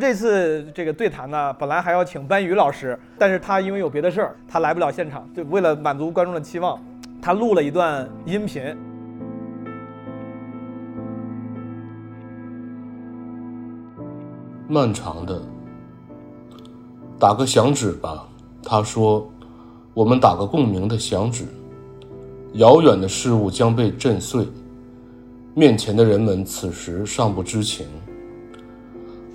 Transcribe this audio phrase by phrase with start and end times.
[0.00, 5.28] 这次这个对谈呢，本来还要请班宇老师，但是他因为有别的事儿，他来不了现场。
[5.36, 6.80] 就为了满足观众的期望，
[7.20, 8.74] 他录了一段音频。
[14.66, 15.42] 漫长的，
[17.18, 18.26] 打个响指吧。
[18.62, 19.28] 他说
[19.92, 21.44] ：“我们打个共鸣的响指。”
[22.54, 24.46] 遥远的事物将被震碎，
[25.54, 27.86] 面前的人们此时尚不知情。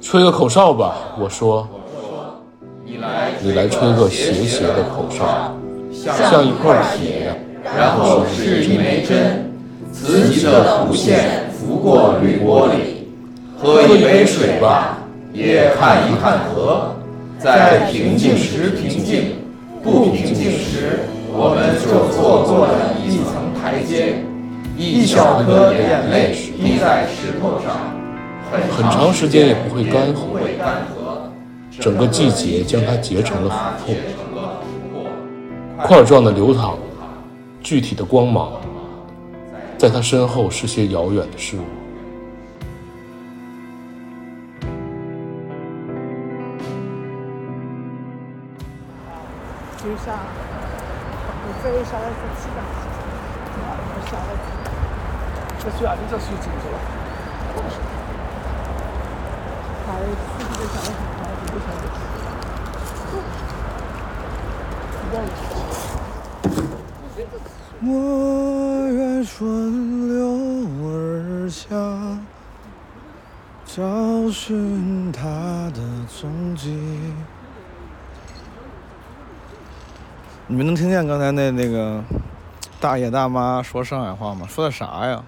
[0.05, 1.67] 吹个口哨吧，我说。
[2.85, 5.51] 你来，你来吹个斜斜的口哨，
[6.29, 7.33] 像一块铁，
[7.75, 9.51] 然后是一枚针，
[9.91, 13.07] 磁极的弧线拂过滤玻璃。
[13.59, 14.99] 喝一杯水吧，
[15.33, 16.93] 也看一看河，
[17.39, 19.37] 在平静时平静，
[19.83, 20.99] 不平静时。
[21.33, 24.23] 我们就错过了一层台阶，
[24.77, 27.75] 一小颗眼泪滴在石头上，
[28.75, 30.19] 很长时间也不会干涸，
[31.79, 33.95] 整个季节将它结成了琥
[35.77, 36.77] 珀，块状的流淌，
[37.61, 38.53] 具体的光芒，
[39.77, 41.61] 在它身后是些遥远的事物。
[49.77, 50.17] 就像。
[51.63, 52.59] 这下来是七百，
[54.05, 54.19] 下来，
[55.57, 56.13] 这水啊，你这。
[67.87, 70.25] 我愿顺流
[70.81, 71.67] 而下，
[73.65, 73.83] 找
[74.31, 75.29] 寻他
[75.73, 76.75] 的踪迹。
[80.47, 82.03] 你们能听见刚才那那个
[82.79, 84.47] 大爷大妈说上海话吗？
[84.49, 85.23] 说的啥呀？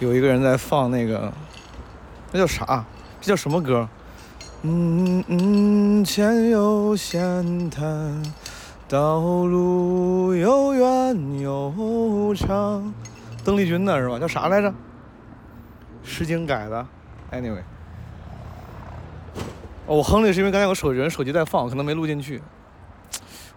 [0.00, 1.32] 有一个人在放那个，
[2.36, 2.84] 那叫啥？
[3.20, 3.88] 这叫什么歌？
[4.62, 8.20] 嗯嗯，前有险滩，
[8.88, 12.92] 道路又远又长。
[13.44, 14.18] 邓丽君的是吧？
[14.18, 14.74] 叫啥来着？
[16.02, 16.84] 诗经改的。
[17.30, 17.62] Anyway，
[19.86, 22.42] 哦，我哼的是因为刚才有手人手机在放，可能没录进去。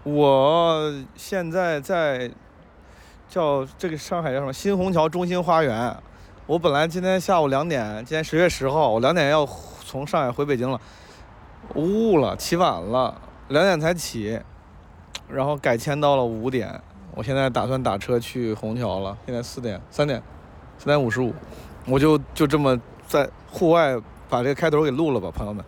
[0.04, 2.30] 我现在在
[3.28, 5.98] 叫这个上海叫什么新虹桥中心花园。
[6.48, 9.46] 我本来今天下午两点，今天十月十号，我两点要
[9.86, 10.80] 从上海回北京了，
[11.76, 13.20] 误了，起晚了，
[13.50, 14.40] 两点才起，
[15.28, 16.82] 然后改签到了五点。
[17.14, 20.24] 我现在打算打车去虹桥了，现在四点三点，
[20.78, 21.34] 三点五十五，
[21.86, 23.98] 我就就这么在户外
[24.30, 25.66] 把这个开头给录了吧，朋友们。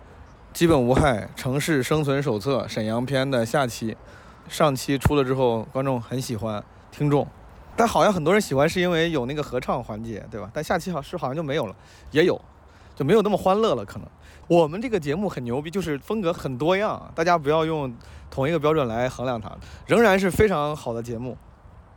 [0.53, 3.97] 基本无害城市生存手册沈阳篇的下期。
[4.47, 7.27] 上期出了之后，观众很喜欢，听众，
[7.79, 10.51] 但好像很多人喜欢是因为有那个合唱环节，对吧？
[10.53, 11.73] 但下期好是好像就没有了，
[12.11, 12.37] 也有，
[12.93, 13.85] 就没有那么欢乐了。
[13.85, 14.07] 可能
[14.49, 17.95] 我们这个节目很牛逼，就是风格很多样，大家不要用
[18.29, 19.49] 同一个标准来衡量它，
[19.87, 21.37] 仍然是非常好的节目，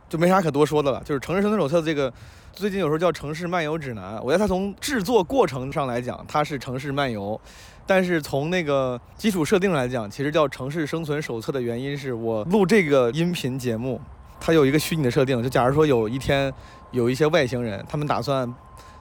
[0.08, 1.02] 就没啥可多说的了。
[1.04, 2.12] 就是《城市生存手册》这个，
[2.52, 7.40] 最近有时候叫《城市漫游指南》，我觉得它从制作过程上来讲，它是城市漫游。
[7.84, 14.00] 但是从那个基础设定来讲，其实叫《城市生存手册》的原因是我录这个音频节目，
[14.44, 16.52] 它有一个虚拟的设定，就假如说有一天
[16.90, 18.52] 有一些外星人，他们打算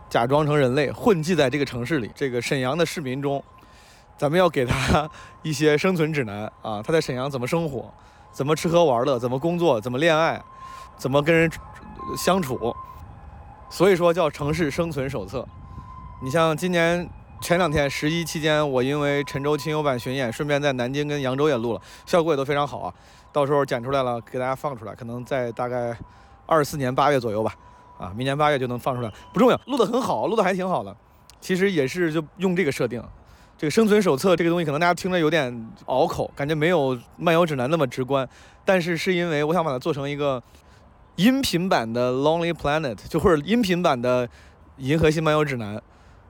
[0.08, 3.44] 假装成人类混迹在这个城市里，这个沈阳的市民中，
[4.16, 5.10] 咱们要给他
[5.42, 7.92] 一些生存指南啊，他在沈阳怎么生活，
[8.32, 10.40] 怎么吃喝玩乐，怎么工作，怎么恋爱，
[10.96, 11.50] 怎么跟人
[12.16, 12.76] 相处，
[13.68, 15.40] 所以说叫《城市生存手册》。
[16.22, 17.10] 你像今年。
[17.44, 22.94] 前两天十一期间，我因为陈州亲友版巡演，顺便在南京跟扬州也录了，效果也都非常好啊。
[23.32, 25.98] 到时候剪出来了，给大家放出来，可能在大概
[26.46, 27.54] 二四年八月左右吧。
[27.98, 30.96] 啊，明年八月就能放出来，不重要，录得很好，录得还挺好的。
[31.40, 33.00] 其实也是就用这个设定，
[33.56, 38.28] 这个生存手册这个东西，可能大家听着有点拗口，感觉没有漫游指南那么直观。
[38.66, 40.42] 但是是因为我想把它做成一个
[41.16, 44.28] 音频版的 Lonely Planet，就或者音频版的
[44.78, 45.80] 银河系漫游指南。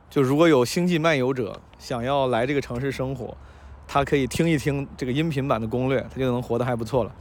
[0.10, 3.34] 就如果有星际漫游者想要来这个城市生活，
[3.94, 7.12] 他可以听一听这个音频版的攻略，他就能活得还不错了。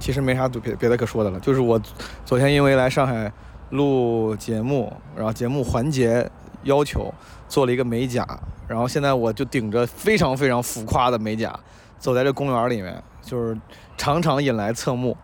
[0.00, 1.80] 其实没啥别别的可说的了，就是我
[2.24, 3.32] 昨天因为来上海
[3.70, 6.28] 录节目，然后节目环节
[6.64, 7.14] 要求
[7.48, 8.26] 做了一个美甲，
[8.66, 11.56] 然后现在我就顶着非常非常浮夸的美甲
[12.00, 13.56] 走在这公园里面，就是
[13.96, 15.16] 常常引来侧目。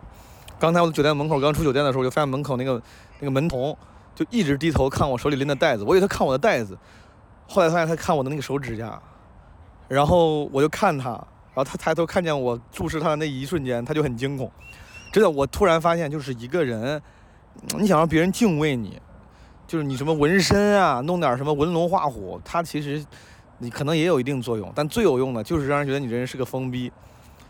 [0.57, 2.81] 刚才我酒店门口刚出酒店的时候，就发现门口那个
[3.19, 3.77] 那个门童。
[4.15, 6.77] 就一直低头看我手里拎的袋子，我以为他看我的袋子，
[7.47, 9.01] 后来发现他看我的那个手指甲，
[9.93, 14.51] 然后我就看他，然后他抬头看见我注视他的那一瞬间，他就很惊恐。
[15.11, 16.99] 真的，我突然发现，就是一个人，
[17.77, 18.99] 你想让别人敬畏你，
[19.67, 23.05] 就是你什么纹身啊，弄点什么纹龙画虎，它其实
[23.59, 26.91] 你可能也有一定作用，但最有用的就是让人觉得你这人是个疯逼。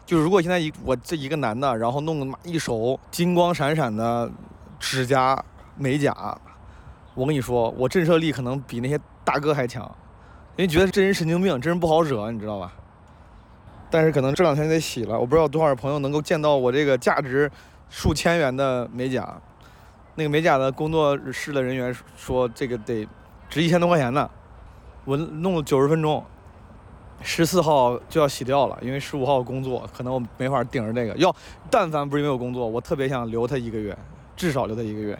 [0.05, 4.29] 就是如果现在一我这一个男的，然后弄妈一手金光闪闪的
[4.77, 5.41] 指甲
[5.77, 6.37] 美甲，
[7.15, 9.89] 我跟你说，我震慑力可能比那些大哥还强，
[10.55, 12.71] 因为觉得这人神经病，这人不好惹，你知道吧？
[13.89, 17.49] 但是可能这两天得洗了，我不知道多少朋友能够见到我这个价值
[17.89, 19.35] 数千元的美甲。
[20.15, 23.07] 那个美甲的工作室的人员说，这个得
[23.49, 24.29] 值一千多块钱呢，
[25.05, 26.23] 我弄了九十分钟，
[27.23, 31.15] 十四号就要洗掉了，因为十五号工作，可能我没法顶着这个。
[31.17, 31.35] 要
[31.71, 33.97] 但凡不是因为我工作，我特别想留他一个月，
[34.35, 35.17] 至少留他一个月。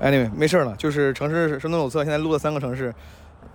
[0.00, 2.94] Anyway，没事了，就是城市生动手册现在录了三个城市，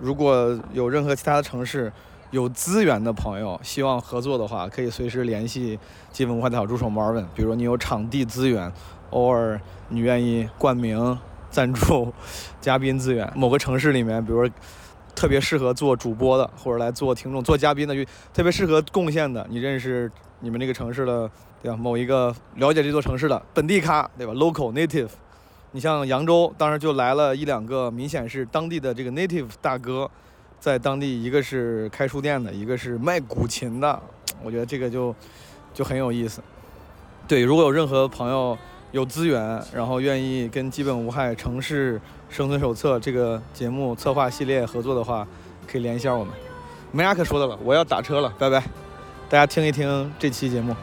[0.02, 1.94] 如果有任何其他的城市
[2.32, 5.78] 有资源的朋友希望合作的话，可以随时联系
[6.12, 8.72] 基本文化的小助手 Marvin，比如你有场地资源，
[9.12, 11.16] 偶尔你愿意冠名
[11.52, 12.12] 赞助
[12.60, 14.52] 嘉宾资源，某个城市里面，比如说
[15.14, 21.30] 特别适合做主播的，或者来做听众、做嘉宾的，就特别适合贡献的，你认识你们那个城市的，
[21.62, 21.78] 对吧？
[21.78, 25.10] 某一个了解这座城市的本地咖，对吧？Local native。
[25.74, 30.10] 你像扬州，当时就来了一两个明显是当地的这个 native 大哥，
[30.60, 33.98] 在当地一个是开书店的，一个是卖古琴的，
[34.44, 35.16] 我觉得这个就
[35.74, 36.42] 就很有意思。
[37.26, 38.58] 对，如果有任何朋友
[38.92, 45.26] 有资源，然后愿意跟《基本无害城市生存手册》这个节目策划系列合作的话，
[45.66, 46.34] 可以联系下我们。
[46.92, 48.62] 没啥可说的了，我要打车了，拜拜。
[49.30, 50.76] 大家听一听这期节目。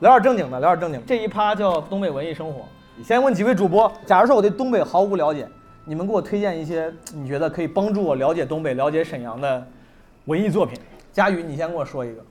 [0.00, 1.02] 聊点正经的，聊点正经。
[1.06, 2.64] 这一趴叫东北文艺生活。
[3.04, 5.48] 先问几位主播，假如说我对东北毫无了解，
[5.84, 9.66] 你们给我推荐一些你觉得可以帮助我了解东北、了解沈阳的
[10.26, 10.78] 文艺作品。
[11.12, 12.22] 佳宇，你先跟我说一个。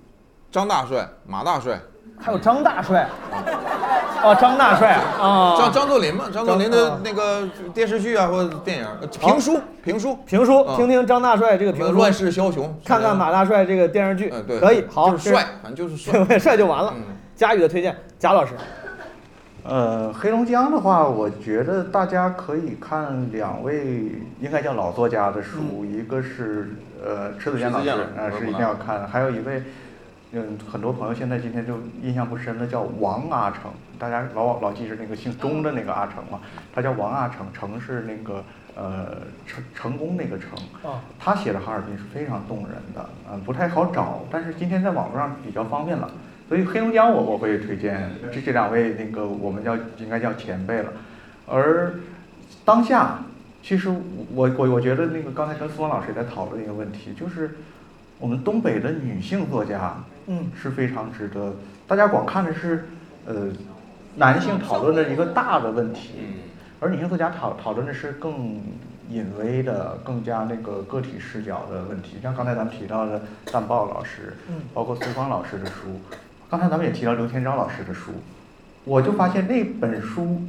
[0.51, 1.79] 张大帅、马大帅，
[2.17, 3.09] 还有张大帅，
[4.23, 16.25] 哦，张大帅啊， 张张作霖嘛，张作霖的那个电视剧啊或者电影、呃评书、评书，评书，嗯听听张大帅这个评书，乱世枭雄，看看马大帅这个电视剧，嗯对，可以，好，就是帅，反正就是帅。
[16.29, 16.93] 这， 帅就完了。
[17.35, 18.53] 嗯佳宇的推荐，贾老师，
[19.63, 24.09] 呃，黑龙江的话，我觉得大家可以看两位
[24.39, 26.69] 应该叫老作家的书，一个是
[27.03, 29.01] 呃迟子建老师呃是一定要看。
[29.01, 29.61] 的，还有一位，
[30.31, 36.39] 嗯，很多朋友现在今天就印象不深的叫王阿成，大家老老记着那个姓钟的那个阿成嘛，
[36.73, 38.41] 他叫王阿成，成是那个
[38.77, 40.51] 呃成成功那个成，
[40.89, 46.09] 啊，他写的哈尔滨是非常动人的，嗯，不太好找，但是今天在网络上比较方便了，
[46.47, 50.93] 所以黑龙江我我会推荐这这两位那个我们叫应该叫前辈了，
[51.47, 51.95] 而
[52.63, 53.19] 当下
[53.63, 53.89] 其实
[54.33, 57.51] 我我我觉得那个刚才跟苏芳老师也在讨论一个问题，就是
[58.19, 59.95] 我们东北的女性作家
[60.27, 61.53] 嗯，是非常值得，
[61.87, 62.85] 大家光看的是
[63.25, 63.47] 呃
[64.15, 66.11] 男性讨论的一个大的问题，
[66.79, 68.61] 而女性作家讨讨论的是更
[69.09, 73.21] 隐微的、更加那个个体视角的问题，像刚才咱们提到的
[73.51, 74.55] 淡豹老师，嗯。
[74.73, 75.99] 包括苏芳老师的书，
[76.47, 78.11] 刚才咱们也提到刘天章老师的书，
[78.83, 80.41] 我就发现那本书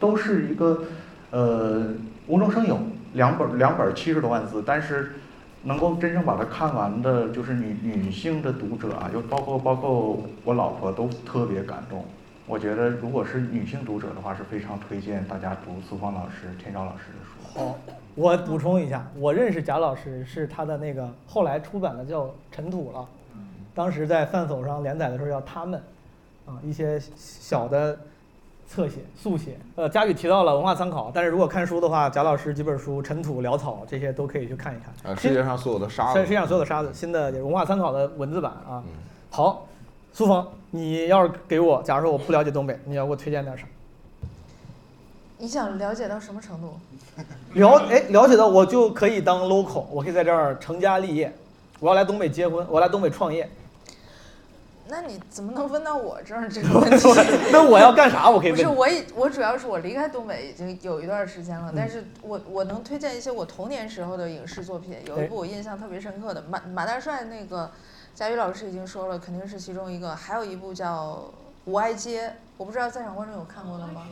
[0.00, 0.82] 都是一个
[1.30, 1.86] 呃
[2.26, 2.76] 无中生有，
[3.14, 5.12] 两本两本七十多万字，但是
[5.62, 12.04] 能够真正把它看完的，就是女女性的读者啊，就包括包括我老婆都特别感动。
[12.48, 17.60] 我觉得如果是女性读者的话，是非常推荐大家读苏芳老师、天章老师的书。
[17.60, 17.78] 好，
[18.16, 23.06] 我补充一下，我认识贾老师是他的那个后来出版的叫《尘土》了，
[23.76, 25.78] 当时在饭否上连载的时候叫《他们》，
[26.50, 27.96] 啊，一些小的
[28.66, 29.58] 侧写、速写。
[29.74, 34.94] 呃，佳宇提到了文化参考，但是如果看书的话，贾老师几本书《尘土》《潦草》这些都可以去看一看。
[35.02, 38.82] 呃，世界上所有的沙子，世界上所有的沙子，新的文化参考的文字版啊。
[39.30, 39.66] 好，
[40.14, 43.66] 苏峰，你要是给我，假如说我不了解东北，你要给我推荐点啥？
[45.36, 46.80] 你想了解到什么程度？
[47.52, 51.30] 了哎了解到我就可以当 local，我可以在这儿成家立业。
[51.78, 53.46] 我要来东北结婚，我来东北创业，
[54.88, 57.08] 那你怎么能问到我这儿这个问题？
[57.50, 58.30] 那我要干啥？
[58.30, 67.70] 我可以不是，我已我主要是我离开东北已经有一段时间了，嗯但是我我能推荐一些我童年时候的影视作品，有一哎部我印象特别深刻的马马大帅那个，
[68.14, 71.30] 佳宇老师已经说了，肯定是其中一个，还有一部叫
[71.70, 74.06] 《五爱街》，我不知道在场观众有看过的吗？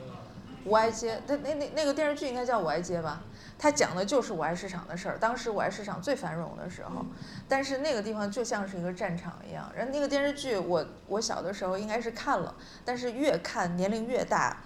[0.65, 3.21] 五爱街，那那那那个电视剧应该叫五爱街吧？
[3.65, 7.03] 它讲的就是我爱市场的事儿，当时我爱市场最繁荣的时候，
[7.49, 9.73] 但是那个地方就像是一个战场一样。
[9.75, 12.55] 然后那个电视剧我我小的时候应该是看了，
[12.85, 14.59] 但是越看年龄越大。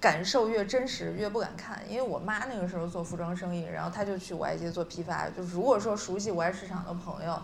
[0.00, 5.28] 感受越真实，越不敢看，因为我妈那个时候做服装生意，然后她就去五爱街做批发。
[5.28, 7.38] 就是如果说熟悉五爱市场的朋友，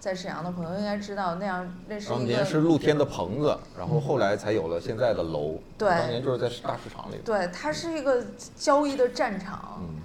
[0.00, 5.58] 在沈阳的朋友应该知道，那样那是当年是露天的棚子，然后后来才有了现在的楼。
[5.76, 7.20] 对当年就是在大市场里。
[7.22, 8.24] 对，它是一个
[8.56, 10.00] 交易的战场，嗯，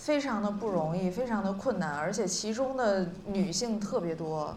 [0.00, 4.56] 非常的不容易，非常的困难，而且其中的女性特别多。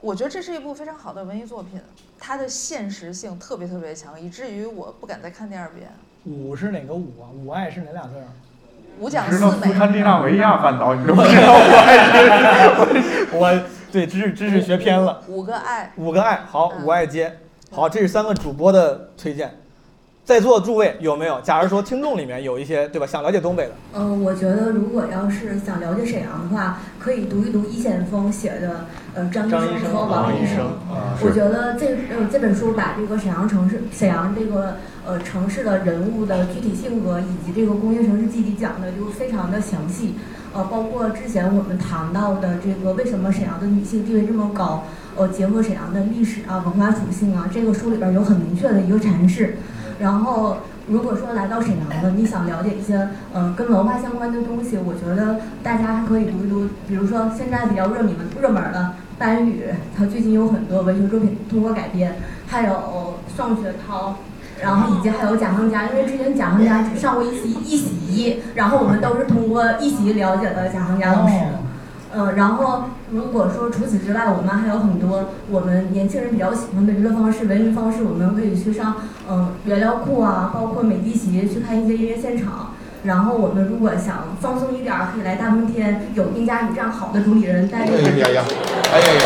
[0.00, 1.80] 我觉得这是一部非常好的文艺作品，
[2.18, 5.88] 它的现实性特别特别强，以至于我不敢再看第二遍。
[6.24, 7.30] 五是哪个五啊？
[7.32, 8.26] 五爱是哪俩字儿？
[8.98, 15.22] 五讲四美，福堪利纳维亚半岛，你都不知道我爱是我对知识知识学偏了。
[15.28, 17.38] 五个爱，五个爱好，嗯五爱街，
[17.70, 19.54] 好，这是三个主播的推荐。
[20.24, 21.38] 在座诸位有没有？
[21.42, 30.64] 假如说听众里面有一些对吧，想了解东北的，嗯，我觉得如果要是想了解沈阳的话，可以读一读易先锋写的呃张医生生和王医生。
[30.90, 40.14] 啊，我觉得这呃这本书把这个沈阳城市沈阳这个呃城市的人物的具体性格以及这个工业城市记忆讲的就非常的详细，
[40.54, 44.84] 呃，包括之前我们谈到的这个为什么沈阳的女性地位这么高，
[45.16, 49.58] 呃，结合沈阳的历史啊、文化属性啊，这个书里边有很明确的一个阐释。
[50.04, 59.64] 然后如果说来到沈阳了，你想了解一些呃跟文化相关的东西，我觉得大家还可以读一读，比如说现在比较热门热门的班宇，
[59.96, 64.16] 他最近有很多文学作品通过改编，还有宋学涛。
[64.62, 71.34] 然后以及还有贾行家，因为之前贾行家只上过一席一席，然后我们都是通过一席了解的贾行家老师。
[72.16, 78.96] 嗯，然后如果说除此之外，我们还有很多我们年轻人比较喜欢的娱乐方式、文娱方式，我们可以去上
[79.28, 82.70] 嗯原料库啊，包括美的奇去看一些音乐现场。
[83.02, 87.92] 然后我们如果想放松一点儿，可以来大风天，有丁佳宇这样好的主理人带着。
[87.92, 88.44] 哎呀呀，
[88.92, 89.20] 哎呀呀，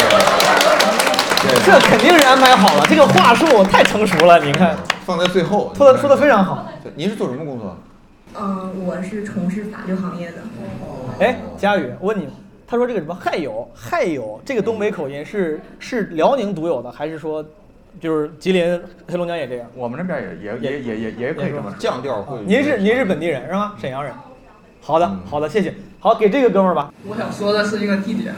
[1.65, 2.85] 这肯定是安排好了。
[2.89, 5.73] 这个话术太成熟了，你看放在最后。
[5.77, 6.67] 说的说的非常好。
[6.97, 7.77] 您是做什么工作？
[8.41, 10.39] 嗯，我是从事法律行业的。
[11.21, 12.29] 哎，佳宇，我问你，
[12.71, 17.43] 他说这个什么亥酉，亥酉这个东北口音是是辽宁独有的，还是说
[17.99, 18.79] 就是吉林、
[19.11, 19.67] 黑龙江也这样？
[19.75, 21.79] 我们这边也也也也也也可以这么说。
[21.79, 22.39] 降调会。
[22.45, 23.73] 您是您是本地人是吗？
[23.81, 24.13] 沈阳人。
[24.83, 25.73] 好的嗯好的，谢谢。
[25.99, 26.93] 好，给这个哥们儿吧。
[27.09, 28.35] 我想说的是一个地点，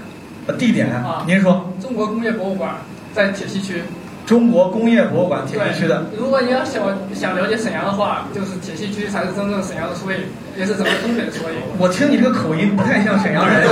[0.56, 1.68] 地点啊您说。
[1.80, 2.76] 中国工业博物馆
[3.12, 3.82] 在铁西区。
[4.24, 6.06] 中国工业博物馆铁西区的。
[6.16, 10.18] 如果你要想想了解沈阳的话，就是铁西区才是真正沈阳的缩影，
[10.56, 11.56] 也是怎么东北的缩影。
[11.78, 13.62] 我听你这个口音不太像沈阳人。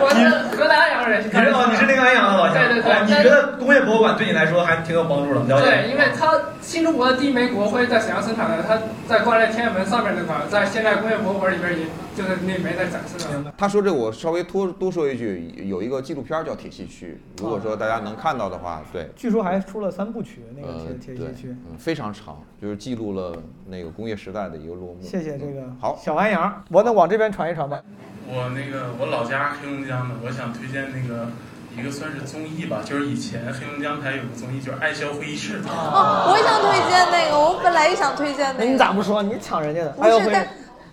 [0.00, 1.24] 我是河南安阳人。
[1.24, 2.54] 你是哦，你是那个安阳的老乡。
[2.54, 5.40] 对对对哦你觉得工业博物馆对你来说还挺有帮助的？
[5.44, 5.66] 了解。
[5.66, 8.78] 对，因为它新中国的第一枚国徽在沈阳生产的，它
[9.08, 11.86] 在挂在天安门上面那块，在现代工业博物馆里边也
[12.16, 13.52] 就是那枚在展示的。
[13.56, 19.08] 他说这我稍微多多说一句，有一个纪录片叫《铁西区》，如果说大家能看到的话，对。
[19.16, 21.48] 据说还出了三部曲，那个呃铁，铁西区。
[21.70, 23.34] 嗯，非常长，就是记录了
[23.66, 27.80] 那个工业时代的一个谢谢这个嗯好，小安阳，我能往这边传一传吧。
[28.26, 31.28] 我那个我老家黑龙江的，我想推荐那个
[31.76, 35.60] 一个算是综艺吧，就是以前黑龙江台有个综艺，就是《爱笑会议室》。
[35.66, 38.70] 哦，我也想推荐那个，我本来也想推荐那个。
[38.70, 39.22] 你咋不说？
[39.22, 39.90] 你抢人家的。
[39.92, 40.48] 不哎呦会，是但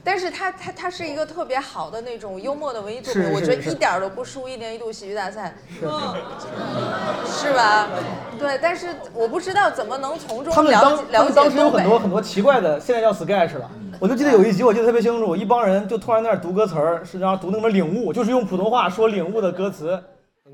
[0.06, 7.90] 但是他他他是一个特别好的那种幽默的文艺作品，我觉得一点儿都不输一年一度喜剧大赛，是是吧？
[8.38, 11.84] 对，但是我不知道怎么能从中他们了当他们解了解当时有很。
[11.84, 13.70] 多很多奇怪的，现在叫 sketch 了。
[14.00, 20.00] 我就记得有一集，我记得特别清楚，一帮人就突然在那读歌词儿，是然后读那么领悟，就是用普通话说领悟的歌词。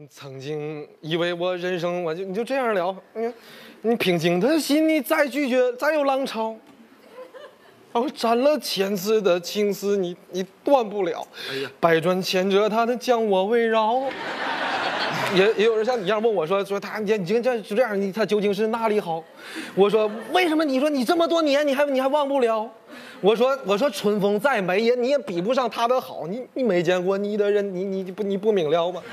[0.09, 3.33] 曾经以为我人生我就你就这样聊，你
[3.81, 6.55] 你平静的心你再拒绝再有浪潮，
[7.93, 11.27] 然后斩了千次的情丝你你断不了，
[11.79, 14.01] 百转千折它的将我围绕。
[15.35, 19.23] 也也有人像你一样问我说说他你你这这就这样你他究竟是哪里好？
[19.75, 22.69] 我说为什么你说你这么多年你还你还忘不了？
[23.21, 29.01] 我说我说春风再美也你也比不上他的好，你你没见过你的人你你不你不明了吗？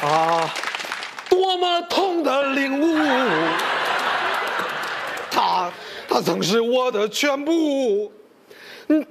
[0.00, 0.54] 啊，
[1.52, 2.96] 多么痛的领悟！
[5.30, 5.70] 他，
[6.08, 8.10] 他曾是我的全部。
[8.86, 9.06] 嗯，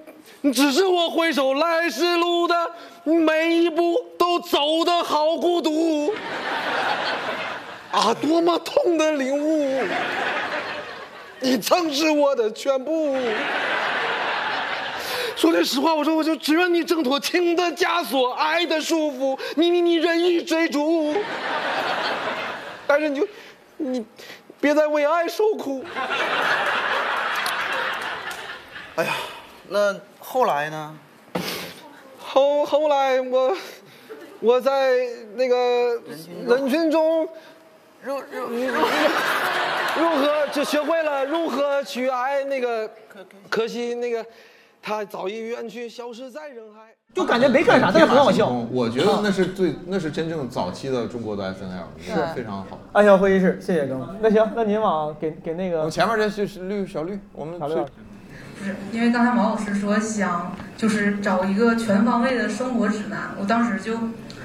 [0.51, 2.55] 只是我回首来时路的
[3.03, 6.11] 每一步都走得好孤独。
[7.91, 9.83] 啊，多么痛的领悟！
[11.41, 13.15] 你曾是我的全部。
[15.41, 21.15] 说句实话，我说我就只愿你挣脱情的枷锁，爱的束缚，你你你任意追逐。
[22.85, 23.27] 但是你就
[23.77, 24.05] 你
[24.59, 25.83] 别再为爱受苦。
[28.97, 29.13] 哎呀，
[29.69, 30.95] 那后来呢？
[32.19, 33.57] 后后来我
[34.41, 34.95] 我在
[35.33, 35.99] 那个
[36.45, 37.27] 人群中
[38.03, 38.47] 如如
[39.97, 42.87] 如何就学会了如何去爱那个，
[43.49, 44.23] 可惜那个
[44.81, 46.79] 他早已远去，消失在人海。
[47.13, 48.47] 就感觉没干啥，但是很好笑。
[48.71, 52.79] 我觉得那是最，那是真正早期的中国的 S N L，是非常好。
[52.93, 54.07] 爱笑会议室，谢谢哥们。
[54.21, 63.97] 那行，那您往给给那个我前面这就是绿小绿，我们去小绿不是，因为刚才毛老师说想就是找一个全方位的生活指南，我当时就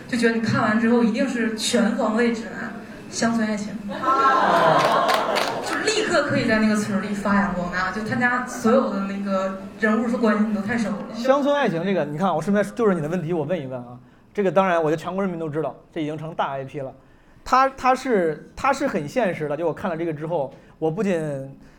[0.09, 2.73] 就觉得你看完之后一定是全方位指南，
[3.11, 3.95] 乡村爱情，就
[5.87, 11.15] 立刻可以在那个村里发扬光大，就他家所有的那个人物和关系你都太熟了。
[11.15, 13.97] 乡村爱情这个，你看我顺便就是你的问题，我问一问啊。
[14.35, 16.93] 这个当然，我觉得全国人民都知道，这已经成大 IP 了。
[17.43, 21.19] 他他是他是很现实的，就我看了这个之后，我不仅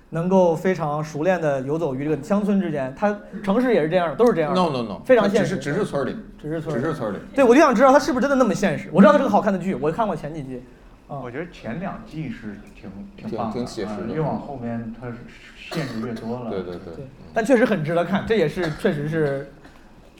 [0.10, 4.60] 能够非常熟练的游走于这个乡村之间，他城市也是这样的，都是这样的。
[4.60, 5.58] No no no，非常现实。
[5.58, 7.18] 只是只是村里，只是村里，只是村里。
[7.36, 8.90] 对，我就想知道他是不是真的那么现实。
[8.92, 10.56] 我知道它是个好看的剧，我看过前几季。
[10.56, 15.16] 啊，我觉得前两季是挺挺挺棒的，挺写实的嗯越往后面它是
[15.72, 16.50] 限制越多了。
[16.50, 17.08] 对对对。
[17.34, 19.50] 但确实很值得看，这也是确实是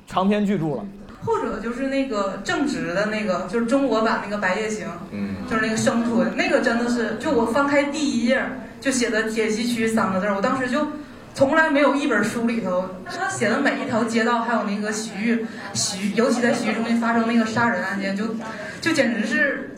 [0.08, 0.86] 长篇巨著了。
[1.26, 8.42] 或者就是那个正直的那个，就是中国版那个《白夜行》，嗯，就是那个生吞，那个真的是，就我翻开第一页
[8.80, 10.88] 就写的铁西区三个字儿，我当时就
[11.34, 18.36] 从来没有一本书里头，他写的每一条街道，还有那个洗浴，洗浴，尤其在洗浴中心发生那个杀人案件，就
[18.80, 19.76] 就简直是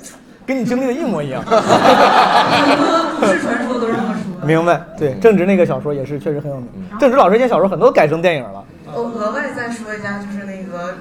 [0.49, 1.43] 跟你经历的一模一样。
[1.45, 4.47] 很多都市传说都是这么说的。
[4.47, 6.67] 明白，对，正直那个小说也是确实很有名。
[6.99, 8.65] 正直老师那些小说很多改成电影了。
[8.91, 10.95] 我额外再说一下，就是那个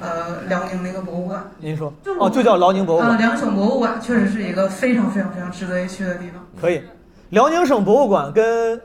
[0.00, 1.44] 呃辽宁那个博物馆。
[1.58, 3.18] 您说，哦，就叫辽宁博物啊，馆。
[3.18, 6.42] 辽宁省博物馆确实是一个非常非常非常值得一去的地方。
[6.58, 6.82] 可以，
[7.28, 8.80] 辽宁省博物馆跟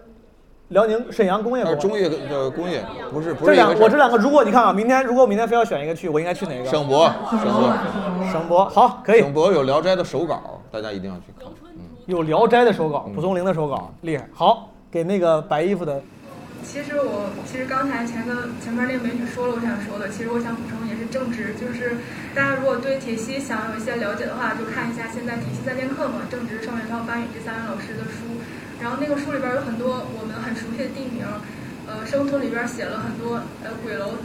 [0.69, 1.87] 辽宁沈阳工业博物馆。
[1.89, 6.65] 中业呃工业不是不这是一个事儿两我这两个，如果你看啊，明天如果我明天非要选一个去，我应该去哪个？
[6.65, 7.73] 省博省博
[8.31, 9.21] 省博好，可以。
[9.21, 11.47] 省博有《聊斋》的手稿，大家一定要去看。
[11.75, 14.27] 嗯有《聊斋》的手稿，蒲松龄的手稿，厉害。
[14.33, 16.01] 好，给那个白衣服的。
[16.65, 21.97] 其实我其实刚才前个前面那个美女说了我想说的，其实我想补充也是正直，就是
[22.33, 28.38] 大家如果对铁西想有一些了解的话，就看一下现在铁西在练课嘛，正直、盛元涛、班宇这三位老师的书，
[28.81, 31.25] 然后那个书里边有很多我们很熟悉的地名，
[31.87, 34.15] 呃，生吞里边写了很多呃鬼楼，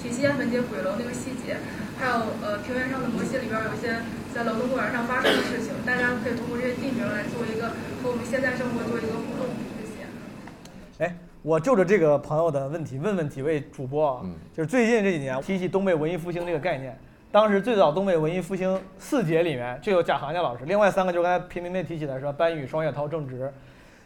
[0.00, 1.56] 铁西烟粉街鬼楼那个细节，
[1.98, 4.02] 还有呃平原上的摩西里边有一些
[4.34, 7.72] 在劳动公园上发生的事情，大家可以通过这些地名来做一个
[8.02, 9.46] 和我们现在生活做一个互动，
[9.80, 11.04] 谢谢。
[11.04, 14.22] 哎，我就着这个朋友的问题问问几位主播啊，
[14.52, 16.98] 就是最近这几年提起东北文艺复兴这个概念，
[17.30, 22.32] 当时最早东北文艺复兴四杰里面就有贾行家老师，另外三个就是刚才平民妹提起的是吧？
[22.32, 23.50] 班宇、双雪涛、郑直，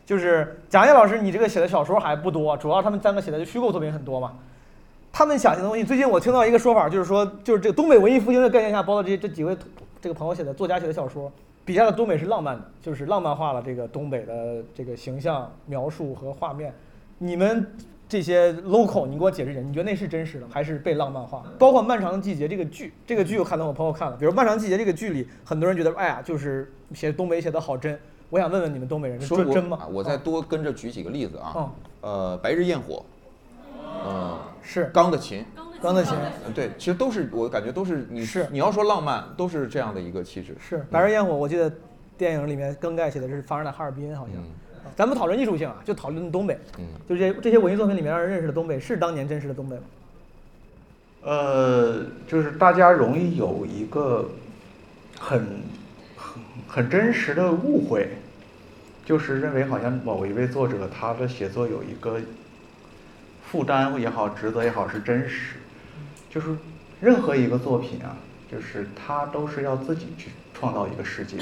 [0.06, 4.34] 就是贾行家老师，你这个写的小说还不多，主要他们三个写的虚构作品很多嘛。
[5.12, 9.56] 他们想象的东西，最近我听到一个说法，就是说，就是这个东北文艺复兴的概念下，包括这这几位
[10.00, 11.32] 这个朋友写的作家写的小说，
[11.64, 16.72] 笔下的东北是浪漫的，就是浪漫化了这个东北的这个形象描述和画面。
[17.18, 17.66] 你们
[18.08, 21.42] 这些 local，你给我解释解释，你觉得那是真实的，还是被浪漫化？
[21.58, 27.98] 包括《漫长的季节》这个剧，这个剧我看到我朋友看了，比如《漫长季节》这个剧里，很多人觉得，哎呀，就是写东北写的好真。
[28.30, 29.86] 我想问问你们东北人，说真真吗？
[29.90, 31.52] 我再多跟着举几个例子啊。
[31.56, 31.70] 嗯
[32.02, 33.04] 呃，白日焰火，
[34.06, 35.44] 嗯，是钢的琴，
[35.82, 36.14] 钢的琴，
[36.46, 40.56] 嗯对，其实都是我感觉都是你是你要说浪漫，都是这样的一个气质。
[40.60, 41.72] 是《白日焰火》，我记得
[42.16, 44.36] 电影里面更盖写的是发生在哈尔滨，好像。
[44.36, 44.44] 嗯
[44.94, 46.56] 咱不讨论艺术性啊，就讨论东北。
[46.78, 49.82] 嗯，就这这些文艺作品里面让人认识的东北，是当年真实的东北吗？
[51.24, 54.26] 呃，就是大家容易有一个
[55.18, 55.44] 很
[56.76, 58.06] 很真实的误会，
[59.02, 62.20] 就是认为好像某一位作者他的写作有一个
[63.46, 65.54] 负担也好，职责也好是真实，
[66.28, 66.54] 就是
[67.00, 68.18] 任何一个作品啊，
[68.52, 71.38] 就是他都是要自己去创造一个世界，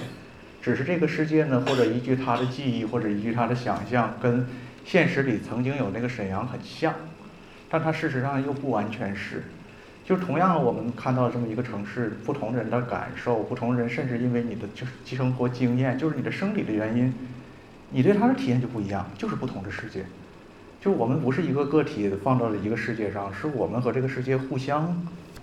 [0.62, 4.46] 只是这个世界呢，或者依据他的记忆，或者依据他的想象，跟
[4.84, 6.94] 现实里曾经有那个沈阳很像，
[7.68, 9.42] 但它事实上又不完全是。
[10.04, 17.12] 就同样，我们看到这么一个城市，不同人的感受，不同人甚至因为你的就是生活经验，就是你的生理的原因，
[17.90, 20.04] 你对它的体验就不一样，就是不同的世界。
[20.78, 24.94] 就我们不是一个个体放到了一个世界上，是我们和这个世界互相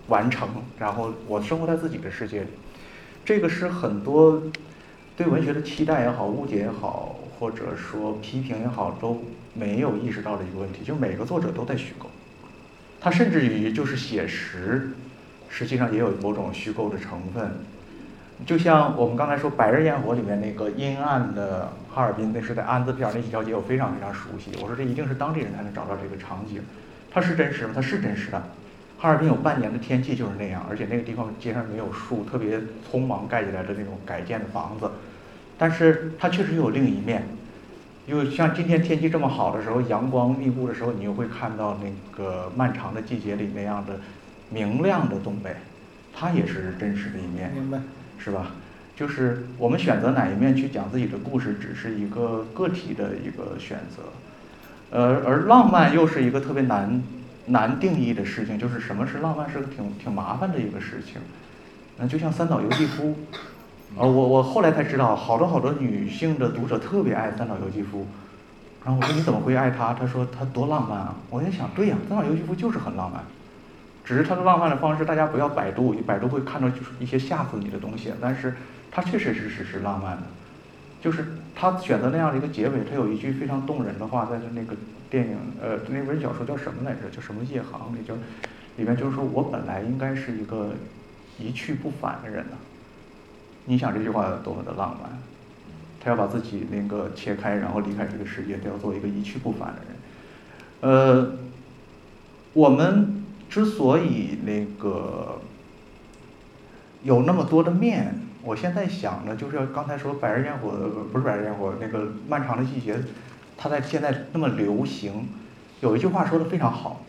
[0.07, 0.47] 完成，
[0.77, 2.47] 然后我生活在自己的世界里。
[3.25, 4.39] 这个是很多
[5.17, 9.23] 对文学的期待也好、误解也好，或者说批评也好，都
[9.55, 12.07] 没有意识到的一个问题，就是每个作者都在虚构。
[13.01, 14.91] 它甚至于就是写实，
[15.49, 17.51] 实际上也有某种虚构的成分。
[18.45, 24.51] 就像我们刚才说《白日焰火》里面那个阴暗的哈尔滨，那是在安字片儿那几条街，我非常非常熟悉。
[24.61, 26.61] 我说这一定是当地人才能找到这个场景，
[27.09, 27.73] 它是真实吗？
[27.75, 28.41] 它是真实的。
[28.99, 32.59] 哈尔滨有半年的天气就是那样，而且那个地方街上没有树，特别
[32.91, 34.89] 匆忙盖起来的那种改建的房子。
[35.57, 37.23] 但是它确实有另一面，
[38.11, 44.01] 因为像今天天气这么好的时候，阳光密布的时候，你又会看到那个漫长的季节里那样的
[44.49, 45.55] 明亮的东北，
[46.13, 47.53] 它也是真实的一面。
[47.53, 47.79] 明白。
[48.19, 48.51] 是吧？
[48.97, 54.03] 就是我们选择哪一面去讲自己的故事，只是一个个体的一个选择，
[54.91, 57.01] 呃，而浪漫又是一个特别难
[57.45, 58.59] 难定义的事情。
[58.59, 61.21] 就是什么是浪漫，是个挺挺麻烦的一个事情。
[61.97, 63.15] 那，就像三岛由纪夫，
[63.97, 68.07] 呃，我我后来才知道，好多好多女性的读者特别爱三岛由纪夫。
[68.83, 69.93] 然后我说你怎么会爱他？
[69.93, 71.15] 他说他多浪漫啊！
[71.29, 73.21] 我在想，对呀，三岛由纪夫就是很浪漫。
[74.03, 78.11] 只是他的浪漫的方式，大家不要百度，百度会看到就是一些吓死你的东西。
[78.19, 78.55] 但是，
[78.89, 80.23] 他确确实实是浪漫的，
[81.01, 84.73] 就是他选择那样的一个结尾，他有一句非常动人的话，在他那个
[85.09, 87.09] 电影呃那本小说叫什么来着？
[87.15, 87.93] 叫什么夜航？
[87.93, 88.15] 里叫
[88.77, 90.71] 里面就是说我本来应该是一个
[91.37, 92.57] 一去不返的人呢。
[93.65, 95.09] 你想这句话多么的浪漫？
[95.99, 99.95] 他要把自己那个切开，然后离开这个世界，他要做一个一去不返的人。
[100.81, 101.31] 呃，
[102.53, 103.17] 我们。
[103.51, 105.41] 之所以那个
[107.03, 110.69] 有那么多的面，我现在想呢，就是要刚才说《百日焰火》
[111.11, 112.97] 不是《百日焰火》，那个漫长的季节，
[113.57, 115.27] 它在现在那么流行。
[115.81, 117.03] 有一句话说的非常好，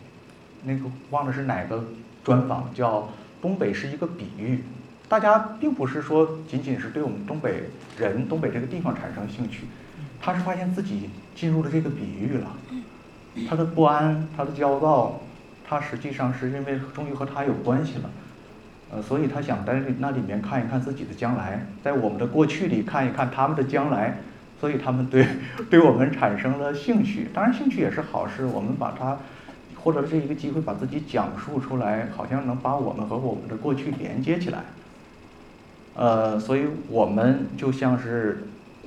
[0.65, 1.85] 那个忘了是哪个
[2.25, 3.07] 专访，叫
[3.41, 4.65] “东北是一个比喻”。
[5.13, 7.65] 大家并不是说仅仅是对我们东北
[7.99, 9.65] 人、东北这个地方产生兴趣，
[10.19, 12.47] 他是发现自己进入了这个比喻了，
[13.47, 15.21] 他的不安，他的焦躁。
[15.63, 18.09] 他实际上是因为终于和他有关系了，
[18.89, 24.17] 呃，所以他想在那里面看一看自己的将来，在我们的过去里看一看他们的将来，
[24.59, 25.27] 所以他们对
[25.69, 27.27] 对我们产生了兴趣。
[27.31, 28.47] 当然，兴趣也是好事。
[28.47, 29.15] 我们把它
[29.75, 34.63] 获得了这一个机会，把自己讲述出来，好像能把我们和我们的过去连接起来。
[35.95, 38.43] 呃，所以我们就像是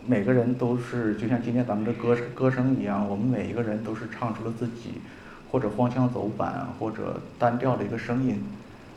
[0.06, 5.00] 每个人都是，就像今天咱们的歌歌声一样，我们每一个人都是唱出了自己。
[5.48, 8.44] 或者荒腔走板，或者单调的一个声音，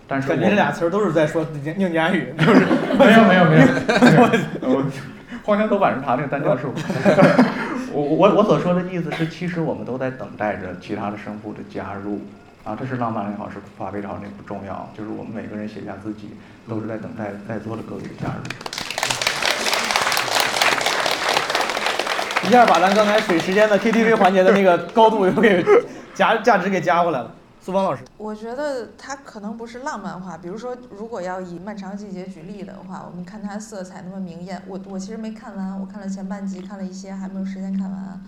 [0.07, 1.45] 但是感觉这俩词儿都是在说
[1.77, 2.65] 宁佳宇，就是
[2.97, 3.67] 没有没有没有，
[4.67, 4.83] 我
[5.45, 6.65] 荒腔走板是他那个单调是
[7.93, 12.19] 我，我我我所说的意思是，其实我们都在等待着其他的声部的加入，
[12.63, 16.35] 啊，这是浪漫也好，是发挥也好，那不重要，就是我们每个人写下自己，
[16.67, 18.43] 都是在等待在座的各位的加入。
[22.47, 25.65] 一下把咱刚才水时间的 KTV 环节的那个高度又给。
[26.15, 28.03] 价价值给加回来了，苏芳老师。
[28.17, 38.21] 我觉得它可能不是浪漫化，比如说，如果要以《漫长季节》举例的话，我们看它色彩那么明艳，我我其实没看完，我看了前半集，看了一些，还没有时间看完。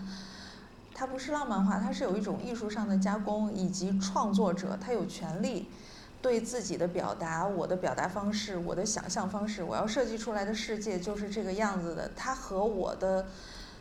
[0.94, 5.68] 它不是浪漫化，它是有一种艺术上的加工，以及创作者他有权利
[6.20, 13.26] 对自己的表达，我的表达方式，我的想象方式，我要设计出来的世界就是这个样子的，它和我的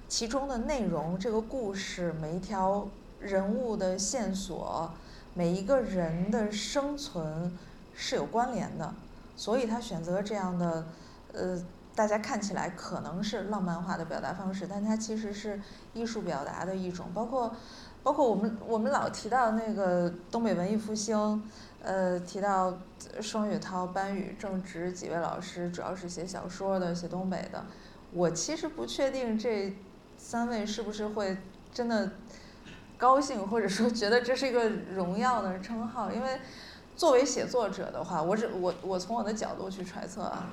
[0.08, 2.88] 其中的内容，这个故事每一条。
[3.22, 4.92] 人物的线索，
[5.36, 7.56] 每一个人的生存
[7.96, 8.92] 是有关联的，
[9.36, 10.88] 所以他选择这样的，
[11.32, 11.64] 呃，
[11.96, 15.60] 大家看起来可能是浪漫化的表达方式，但它其实是
[15.94, 17.08] 艺术表达的一种。
[17.14, 17.56] 包括，
[18.04, 21.44] 包括我们我们老提到那个东北文艺复兴，
[21.84, 22.78] 呃，提到
[23.20, 27.66] 双雪涛、班宇、郑直几位老师，主要是写小说的，写东北的。
[28.14, 29.76] 我其实不确定这
[30.18, 31.38] 三位是不是会
[31.74, 32.12] 真的。
[32.98, 36.40] 高兴或者说觉得这是一个荣耀的称号，因为
[36.96, 40.52] 作为写作者的话，我只我我从我的角度去揣测啊，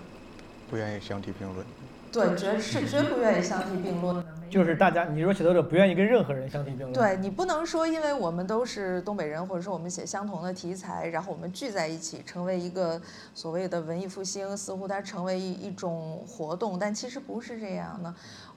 [0.71, 1.67] 不愿意相提并论。
[2.11, 4.25] 对，绝是绝不愿意相提并论。
[4.49, 6.93] 就是大家，你说写作者不愿意跟任何人相提并论。
[6.93, 13.01] 对你不能说，因为我们都是东北人，或者说我们写相同的题材，然后我们聚在一起成为一个
[13.35, 18.15] 所谓的文艺复兴，似乎它成为一一种活动，但其实不是这样的。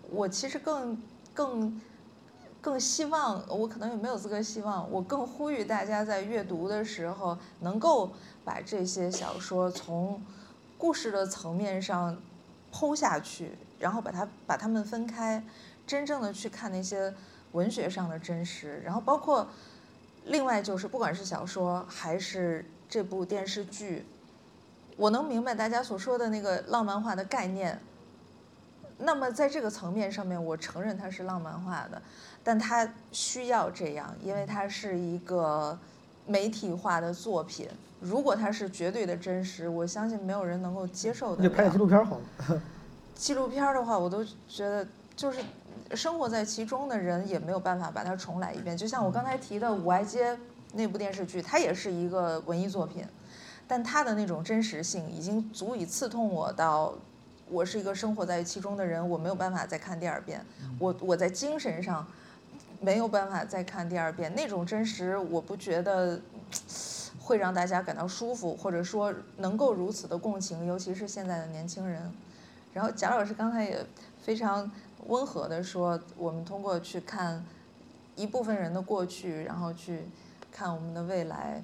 [0.09, 0.97] 我其实更
[1.33, 1.81] 更。
[2.63, 8.11] 更希望我可能也没有资格希望，我更呼吁大家在阅读的时候能够
[8.45, 10.21] 把这些小说从
[10.81, 12.17] 故事的层面上
[12.73, 15.43] 剖下去，然后把它把它们分开，
[15.85, 17.13] 真正的去看那些
[17.51, 19.47] 文学上的真实，然后包括
[20.25, 24.03] 另外就是不管是小说还是这部电视剧，
[24.97, 27.79] 我能明白大家所说的那个浪漫化的概念。
[28.97, 32.01] 那么在这个层面上面，我承认它是浪漫化的。
[32.43, 35.77] 但它需要这样，因为它是一个
[36.25, 37.69] 媒体化的作品，
[38.01, 41.43] 如果它是绝对的真实，我相信没有人能够接受的。
[41.43, 42.61] 那就拍个纪录片好了。
[43.13, 44.85] 纪录片 的话，我都觉得
[45.15, 45.39] 就是
[45.93, 48.75] 生活在其中的人也没有办法把它重来一遍。
[48.75, 50.33] 就像我刚才提的《五爱街》
[50.73, 53.05] 那部电视剧，它也是一个文艺作品，
[53.67, 56.95] 但它的那种真实性已经足以刺痛我到，
[57.49, 60.43] 我是一个生活在其中的人，我没有办法再看第二遍。
[60.79, 62.03] 我我在精神上
[62.79, 66.19] 没有办法再看第二遍，那种真实，我不觉得。
[67.23, 72.11] 会让大家感到舒服，或者说能够如此的共情，尤其是现在的年轻人。
[72.73, 73.85] 然后贾老师刚才也
[74.21, 74.69] 非常
[75.07, 77.45] 温和的说，我们通过去看
[78.15, 80.03] 一部分人的过去，然后去
[80.51, 81.61] 看我们的未来。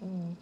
[0.00, 0.36] 嗯，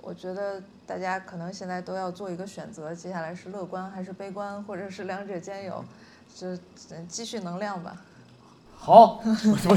[0.00, 5.84] 我觉得大家可能现在都要做一个选择，接下来是乐观还是悲观，或者是两者兼有，
[6.34, 6.54] 就
[6.90, 8.00] 嗯积蓄能量吧。
[8.82, 9.20] 好，
[9.68, 9.76] 我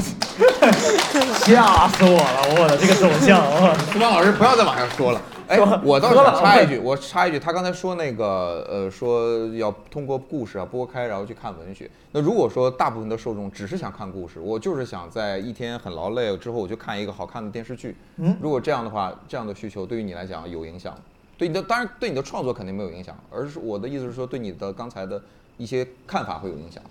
[1.44, 2.56] 吓死我了！
[2.58, 5.20] 我的这个走向，我苏芳老师不要再往下说了。
[5.46, 11.88] 哎，我倒是想插一句，我插一句，他刚才说那个呃，说要通过故事啊拨开，然后去看文学。
[12.12, 17.94] 那如果说大部分的受众只是想看故事，我就是想在一天很劳累之后，我就看一个好看的电视剧。
[18.16, 21.00] 嗯如果这样的话，这样的需求对于你来讲有影响吗？
[21.36, 25.20] 对你的当然对你的创作肯定没有影响，而是我的意思是说，对你的刚才的
[25.58, 26.82] 一些看法会有影响。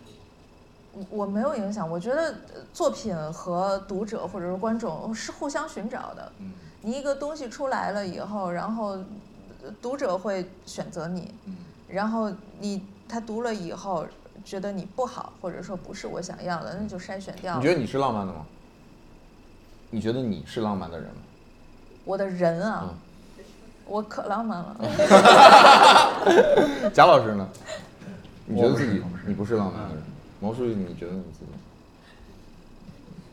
[1.10, 6.32] 我没有影响，我觉得呃作品和读者或者是观众是互相寻找的。
[6.82, 8.90] 你一个东西出来了以后，然后
[9.64, 11.34] 呃读者会选择你，
[11.88, 14.06] 然后你他读了以后
[14.44, 17.60] 觉得你不好，或者说不是我想要的，那就筛选掉了。
[17.60, 18.46] 你觉得你是浪漫的吗？
[19.90, 21.22] 你觉得你是浪漫的人吗？
[22.04, 22.94] 我的人啊，
[23.86, 24.76] 我可浪漫了。
[26.94, 27.48] 贾老师呢？
[28.46, 30.04] 你觉得自己你不是浪漫的人？
[30.44, 31.52] 毛书记，你觉得你自己？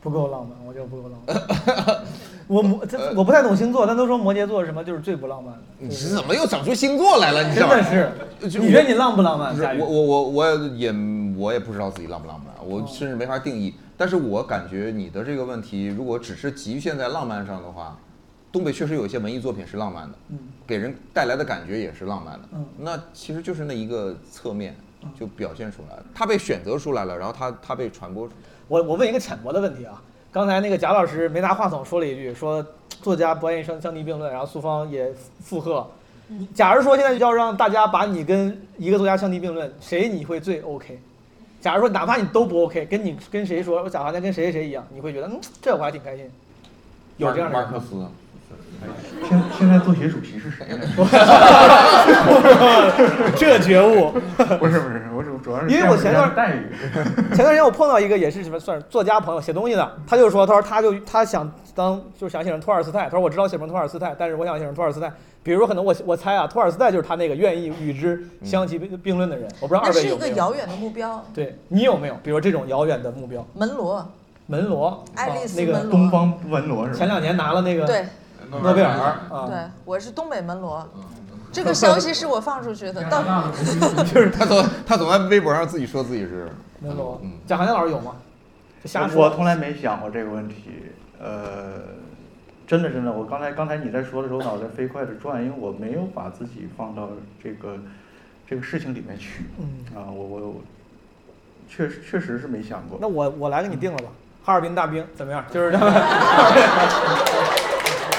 [0.00, 2.04] 不够浪漫，我觉得不够浪漫。
[2.46, 5.60] 我摩这我不太懂星座，但都说摩羯座什么就是最不浪漫的。
[5.78, 7.48] 你是怎么又整出星座来了？
[7.48, 9.54] 你的是，你觉得你浪不浪漫？
[9.78, 10.94] 我我我我也
[11.36, 13.74] 我也不知道自己浪不浪漫，我甚至没法定义。
[13.96, 17.98] 但是我感觉你的这个问题，如果只是局限在浪漫上的话，
[18.50, 22.48] 东北确实有一些文艺作品是浪漫的，嗯给人带来的感觉也是浪漫的。
[22.54, 24.74] 嗯那其实就是那一个侧面
[25.18, 28.36] 就表现出来了，它被选择出来了，然后他他被传播出来。
[28.68, 32.64] 我我问一个浅薄的问题啊，刚才那个贾老师没拿话筒说了一句，说
[33.02, 35.86] 作家不愿意相相提并论，然后苏芳也附和。
[36.54, 40.98] 假如说现在要让大家把你跟一个作家相提并论，谁你会最 OK？
[41.60, 46.30] 假如说哪怕你都不 OK，跟你跟谁说，我贾华家跟谁谁谁一样，你会觉得嗯，这我还挺开心。
[47.16, 47.72] 有这样的人吗？
[47.72, 48.06] 马克思。
[49.28, 50.86] 现现在作协主席是谁来着？
[53.36, 54.10] 这觉悟，
[54.58, 56.66] 不是不是，我主主要是因为我前段待遇，
[57.34, 65.12] 前段时间我碰到一个也是什么算是作家朋友写东西的，他就说，他说他就他想当就是想写成托尔斯泰，他说我知道写成托尔斯泰，但是我想写成托尔斯泰，
[65.42, 70.34] 比如说可能我我猜啊，托尔斯泰就是他那个愿意与之相提并并论的人，我不知道二位有没有？
[70.34, 71.24] 个遥远的目标。
[71.34, 72.16] 对你有没有？
[72.22, 73.46] 比如这种遥远的目标？
[73.54, 74.10] 门罗，
[74.46, 76.98] 门罗，爱丽丝啊那个东方文罗是吧？
[76.98, 78.04] 前两年拿了那个对
[78.50, 80.86] 诺贝尔啊，对，我是东北门罗。
[81.52, 83.22] 这个消息是我放出去的，到
[84.04, 86.48] 就是他总他总在微博上自己说自己是
[86.80, 88.16] 门罗嗯，贾行家老师有吗？
[88.84, 89.24] 瞎说。
[89.24, 90.70] 我从来没想过这个问题，
[91.20, 91.82] 呃，
[92.66, 97.08] 真的真的，我刚才刚才你在说的时候，脑袋飞快的转，因为我没有把自己放到
[97.42, 97.76] 这个
[98.48, 100.54] 这个事情里面去，嗯啊，我我我
[101.68, 102.96] 确实确实是没想过。
[103.00, 104.04] 那我我来给你定了吧，
[104.44, 105.44] 哈尔滨大兵怎么样？
[105.50, 105.72] 就是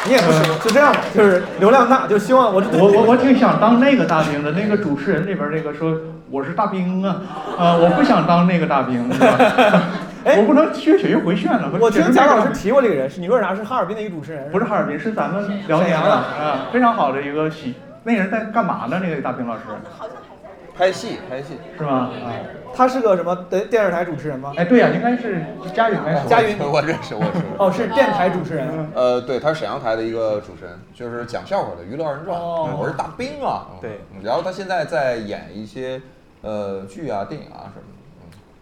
[0.05, 5.95] 你也不是，就这样吧，就是流量大，就希望我我我我挺想当那个大兵的，那个主持人里边那个说
[6.29, 7.21] 我是大兵啊，
[7.57, 9.83] 啊，我不想当那个大兵，是吧？
[10.37, 11.71] 我不能血血又回旋了。
[11.73, 13.55] 哎我听贾老师提过这个人，是你说啥？
[13.55, 17.75] 是哈尔滨的一个主持人，不是哈尔滨，是咱们辽宁的啊，非常好的一个喜。
[18.03, 18.99] 那人在干嘛呢？
[19.03, 19.61] 那个大兵老师
[20.81, 22.09] 拍戏拍戏是吗？
[22.25, 22.33] 啊，
[22.73, 24.51] 他是个什么电电视台主持人吗？
[24.57, 25.39] 哎，对呀、应该是
[25.75, 26.27] 佳云还是。
[26.27, 27.39] 佳云 我认识我认识。
[27.59, 28.67] 哦，是电台主持人。
[28.95, 32.35] 呃，对，他是沈阳台的一个主持人，就是讲笑话的娱乐二人转。
[32.35, 33.67] 哦我是大兵啊。
[33.79, 34.23] 对嗯。
[34.23, 36.01] 然后他现在在演一些
[36.41, 37.85] 呃剧啊、电影啊什么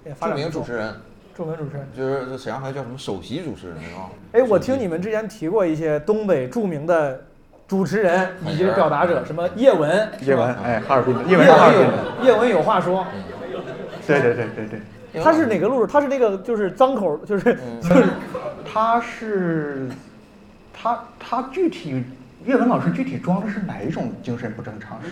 [0.04, 0.12] 的。
[0.12, 0.94] 嗯，著名主持人，
[1.34, 1.88] 著名主持人。
[1.96, 4.12] 就是沈阳台叫什么首席主持人啊？
[4.34, 7.22] 哎，我听你们之前提过一些东北著名的
[7.70, 11.94] 主持人以及表达者，什么叶文，叶文，哎，哈尔滨的，叶叶文哈尔滨的。
[12.24, 13.06] 叶文有话说。
[14.08, 14.82] 对对对对对。
[15.24, 15.86] 他是哪个路数？
[15.86, 18.06] 他是那个就是脏口，就是嗯就是
[18.66, 19.88] 他是
[20.74, 22.04] 他他具体
[22.46, 25.00] 叶文老师具体装的是哪一种精神不正常？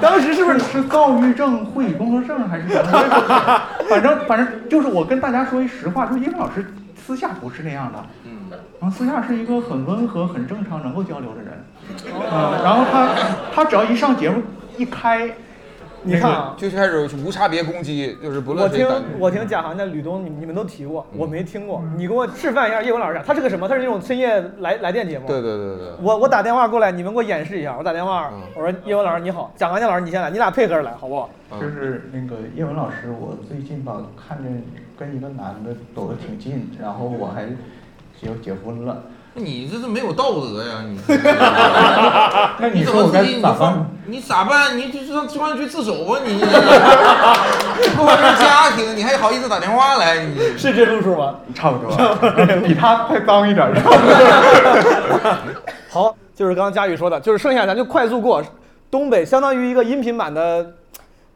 [0.00, 3.62] 当时是不是是躁郁症、会议工作症还是什么？
[3.88, 6.64] 反正反正就是我跟大家说一实话，就是叶文老师
[7.10, 8.06] 私下不是那样的，
[8.80, 11.64] 然后私下是一个很温和、很正常、能够交流的人，
[12.06, 13.08] 嗯，然后他
[13.52, 14.40] 他只要一上节目
[14.78, 15.28] 一开，
[16.02, 18.86] 你看啊就开始无差别攻击，就是不我听
[19.18, 21.82] 我听贾航的吕东，你你们都提过，我没听过。
[21.96, 23.68] 你给我示范一下叶文老师，他是个什么？
[23.68, 25.26] 他是那种深夜来来电节目。
[25.26, 27.76] 对对对对，我我打电话过来，你们给我演示一下。
[27.76, 31.28] 我打电话，我说叶文老师你好，贾航江老师你先来，你俩配合着来好不好？
[31.60, 34.62] 就是那个叶文老师，我最近吧看见
[34.98, 37.44] 跟一个男的走得挺近，然后我还
[38.18, 39.02] 结结婚了。
[39.42, 40.84] 你这是没有道德呀！
[40.86, 40.98] 你
[42.58, 43.90] 那你怎么自己你咋办放？
[44.06, 44.76] 你咋办？
[44.76, 46.18] 你就上公安局自首吧！
[46.24, 46.38] 你
[47.96, 50.24] 不管是家庭，你还好意思打电话来？
[50.24, 51.36] 你是这路数吗？
[51.54, 51.90] 差不多，
[52.66, 53.74] 比他还脏一点儿。
[55.88, 58.42] 好，就是刚刚佳宇说的，就是剩下咱就快速过。
[58.90, 60.74] 东北相当于一个音频版的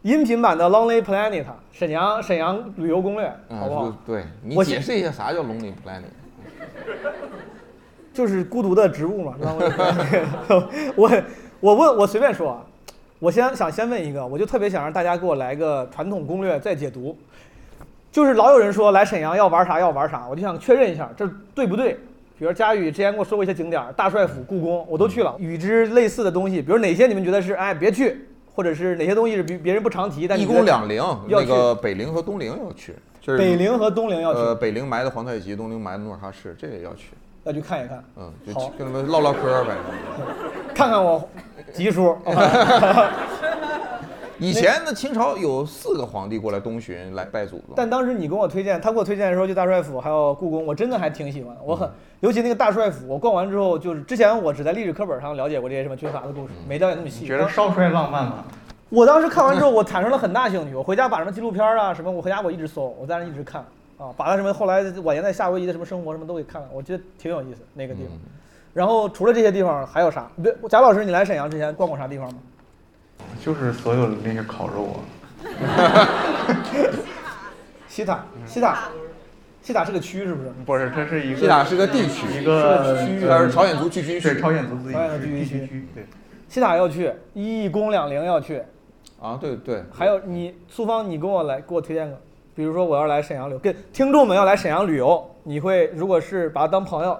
[0.02, 3.82] 音频版的 Lonely Planet，沈阳沈阳旅游攻略，好不好？
[3.82, 6.10] 啊，对你解释一下啥叫 lonely planet？
[8.14, 9.34] 就是孤独的植物嘛。
[9.42, 10.24] Lonely Planet
[10.96, 11.10] 我
[11.60, 12.64] 我问我随便说啊，
[13.18, 17.18] 我先想先问一个，我就特别想让大家给我来个传统攻略再解读。
[18.12, 21.98] 就是老有人说来沈阳要玩啥要玩啥，我就想确认一下这对不对。
[22.38, 37.10] 比如佳宇之前跟我说过一些景点，大帅府、故宫我都去了，与之类似的东西，比如哪些你们觉得是哎别去，或者是哪些东西是别别人不常提，但你一宫两陵，那个北陵和东陵要去，就是北陵和东陵要去呃，北陵埋的皇太极，东陵埋的努尔哈赤，这个要去。
[37.44, 38.04] 要去看一看。
[38.16, 39.74] 嗯，就好跟他们唠唠嗑呗。
[40.74, 41.26] 看看我
[41.72, 42.16] 吉叔。
[44.40, 47.68] 以前呢，清朝有四个皇帝过来东巡来拜祖宗。
[47.76, 51.60] 但当时你跟我推荐，他给我推荐的时候，就大帅府还有故宫，我真的还挺喜欢的。
[51.64, 57.20] 我嗯很，尤其那个大帅府，我逛完之后，就是之前我只在历史课本上了解过这些什么军阀的故事，没了解那么细。
[57.20, 58.44] 你觉得少帅浪漫吗？
[58.90, 60.74] 我当时看完之后，我产生了很大兴趣。
[60.74, 63.64] 我回家把什么纪录片啊，什么，我回家我一直搜，我在那一直看
[63.98, 68.18] 啊，把他什么后来晚年在夏威夷的什么生活什么都给看了，我觉得挺有意思那个地嗯方。
[68.72, 70.28] 然后除了这些地方还有啥？
[70.42, 72.38] 对，贾老师，你来沈阳之前逛过啥地方吗？
[73.40, 74.98] 就是所有的那些烤肉啊，
[77.86, 78.88] 西塔，西塔，
[79.62, 80.50] 西塔是个区是不是？
[80.66, 86.04] 不是，它是一个西塔是个地区一个区域它是朝鲜族聚居区对，朝鲜族自己聚居区区，对。
[86.48, 88.60] 西塔要去，一宫两陵要去，
[89.20, 92.20] 啊，对对，还有你苏芳，你跟我来给我推荐个，
[92.54, 97.18] 比如说我要来沈阳旅游，跟听众们要来沈阳旅游，你会如果是把他当朋友，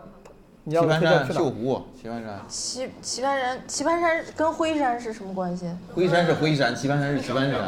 [0.62, 1.42] 你要棋盘山、推荐去哪儿？
[1.42, 5.66] 秀湖、棋盘山，棋棋盘山，棋盘山跟灰山是什么关系？
[5.94, 7.60] 灰山是灰山，棋盘山是棋盘山。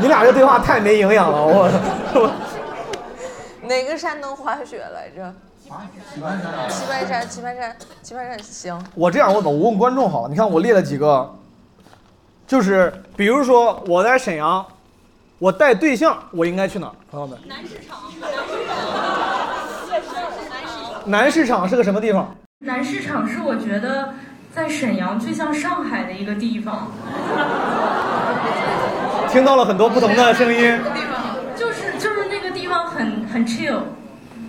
[0.00, 1.62] 你俩这对话太没营养了，我
[2.14, 2.30] 我
[3.68, 5.32] 哪个山能滑雪来着？
[5.62, 5.70] 棋
[6.20, 8.84] 盘山啊棋盘山，棋盘山，棋盘山，行。
[8.94, 11.32] 我这样问吧，我问观众好了，你看我列了几个，
[12.46, 14.66] 就是比如说我在沈阳，
[15.44, 16.92] 我带对象，我应该去哪儿？
[17.10, 17.98] 朋友们，南市场，
[21.04, 22.34] 南市场是个什么地方？
[22.60, 24.14] 南市场是我觉得
[24.54, 26.90] 在沈阳最像上海的一个地方，
[29.28, 30.80] 听到了很多不同的声音。
[31.54, 33.80] 就是就是那个地方很很 chill。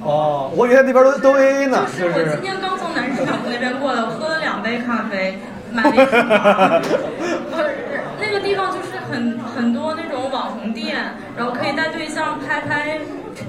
[0.02, 2.42] 哦，我以为那边都都 A A 呢，就是我今。
[2.42, 5.38] 天刚从南市场那边过来，我喝了两杯咖啡，
[5.74, 6.80] 买了一瓶 茶。
[7.52, 7.76] 不是
[8.18, 8.96] 那个地方就是
[9.66, 10.96] 很很多那种网红店，
[11.36, 13.00] 然后可以带对象拍拍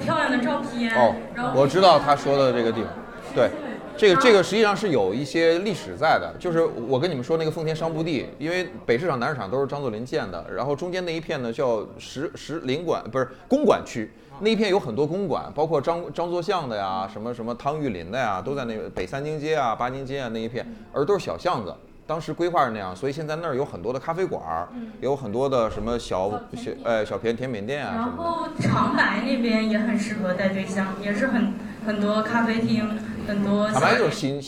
[0.02, 0.90] 漂亮的照片。
[0.96, 1.14] 哦，
[1.54, 2.90] 我知道他说的这个地方，
[3.34, 3.50] 对，
[3.98, 21.74] 这个这个实际上是有一些历史在的，就是我跟你们说那个奉天商埠地，因为北市场、南市场都是张作霖建的，然后中间那一片呢叫石石林馆，不是公馆区，那一片有很多公馆，包括张张作相的呀，什么什么汤玉麟的呀，都在那个北三经街啊、八经街啊那一片，而都是小巷子。
[22.06, 24.68] 当时规划是那样，所以现在那儿有很多的咖啡馆儿，
[25.00, 28.22] 有很多的什么小小呃小甜甜品店啊然什么的。
[28.22, 32.88] 后长白那边也很适合带对象，也是很很多咖啡厅，
[33.26, 34.00] 很多小店。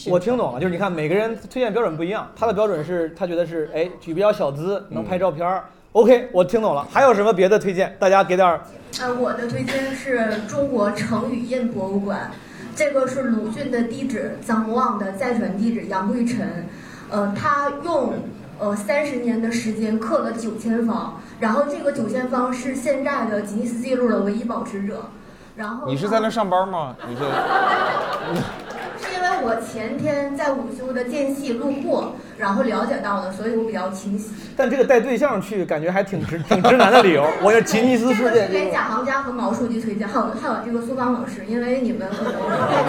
[0.08, 5.64] 我听懂了，就是你看每个人推荐标准不一样，他的标准是他觉得是哎举比较小资，能拍照片儿。
[5.92, 6.86] OK，我听懂了。
[6.88, 7.96] 还有什么别的推荐？
[7.98, 8.60] 大家给点儿。
[9.00, 12.30] 呃，我的推荐是中国成语印博物馆，
[12.76, 16.66] 这个是鲁迅的地址，臧望的再传地址杨贵臣，
[17.10, 18.14] 呃，他用
[18.58, 25.10] 呃三十年的时间刻了九千方，然后这个九千方是现在的吉尼斯纪录的唯一保持者，
[25.58, 26.94] 然后你是在那上班吗？
[27.08, 27.22] 你是？
[29.00, 34.30] 是因为我前天在午休的间隙路过，然后了解到的，所以我比较清晰。
[34.56, 37.26] 但这个带对象去，感觉还挺直挺直男的理由。
[37.42, 38.70] 我是吉尼斯世这个是给。
[38.70, 42.32] 贾行家和毛书记推荐，还有还有这个苏芳老师，因为你们可能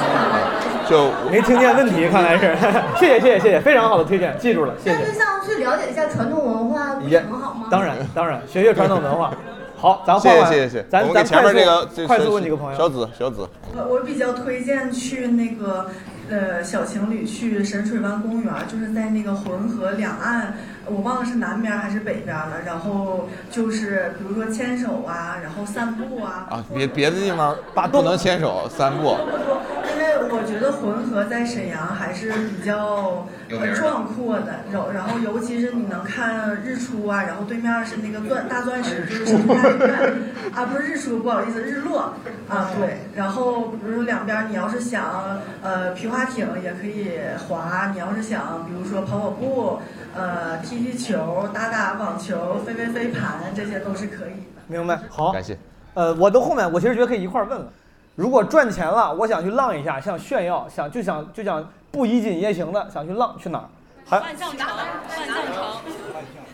[0.88, 2.56] 就没听见问题，看来是。
[3.00, 5.14] 谢谢谢谢谢谢，非常好的推荐，记住了，谢谢带对。
[5.14, 7.68] 象去了解一下传统文化，不是也很好吗？
[7.72, 9.32] 当然当然，学学传统文化。
[9.80, 12.78] 好，咱谢换换，谢谢谢谢，咱咱我们给前面快速这个这快速问几个朋友。
[12.78, 15.90] 小紫小紫，我我比较推荐去那个
[16.30, 20.54] 呃小情侣去神水湾公园，就是在那个浑河两岸，
[20.86, 22.62] 我忘了是南边还是北边了。
[22.66, 26.48] 然后就是比如说牵手啊，然后散步啊。
[26.50, 27.56] 啊，别别的地方
[27.92, 29.16] 不能牵手散步，
[29.92, 33.28] 因为我觉得浑河在沈阳还是比较
[33.76, 40.14] 壮阔的，然后然后尤其是你能看日出啊，然后对面是那个钻大钻石，就是神探院
[40.54, 42.14] 啊，不是日出，不好意思，日落
[42.48, 43.00] 啊，对。
[43.16, 49.80] 然后比如说两边，你要是想呃皮划艇也可以划，你要是想比如说跑跑步，
[50.16, 54.62] 呃踢踢球、打打网球、飞飞飞盘，这些都是可以的。
[54.68, 55.58] 明白，好，感谢。
[55.94, 57.68] 呃，我都后面，我其实觉得可以一块儿问了。
[58.16, 63.66] 如果赚钱了，我想去浪一下，想炫耀，想就想就想不衣锦夜行的，想去浪，去哪儿？
[64.06, 64.68] 还万象城，
[65.08, 65.74] 万象城，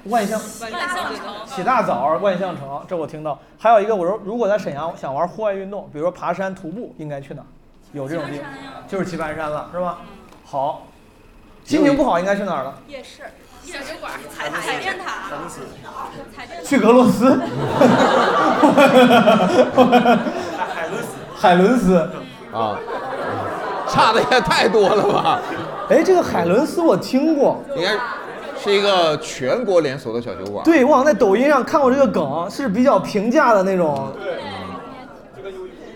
[0.05, 3.39] 万象万象城，起大早，万象城，这我听到。
[3.57, 7.45] 还有一个，我说如果在沈阳想玩户外运动，比如说爬山、徒步，应该去哪儿？
[7.93, 8.47] 有这种地方，
[8.87, 9.99] 就是棋盘山了，是吧？
[10.43, 10.87] 好，
[11.63, 12.73] 心情不好应该去哪儿了？
[12.87, 13.23] 夜市，
[13.63, 15.29] 小酒馆，彩彩电塔，
[16.35, 17.39] 彩电塔，去俄罗斯。
[20.73, 21.07] 海伦斯
[21.37, 22.09] 海伦斯
[22.53, 22.77] 啊，
[23.87, 25.39] 差的也太多了吧？
[25.89, 27.97] 哎，这个海伦斯我听过，应该
[28.61, 30.63] 是一个全国连锁的小酒馆。
[30.63, 34.13] 对我好像在抖音上看过这个梗，是比较平价的那种。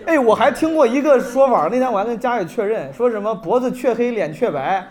[0.06, 4.86] 哎，我还听过一个说法，那天我还跟佳宇确认，说什么脖子雀黑脸雀白，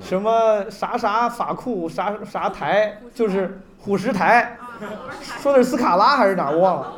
[0.00, 4.56] 什么啥啥法库啥啥台，就是虎石台，
[5.40, 6.92] 说的是斯卡拉还是哪儿我忘了，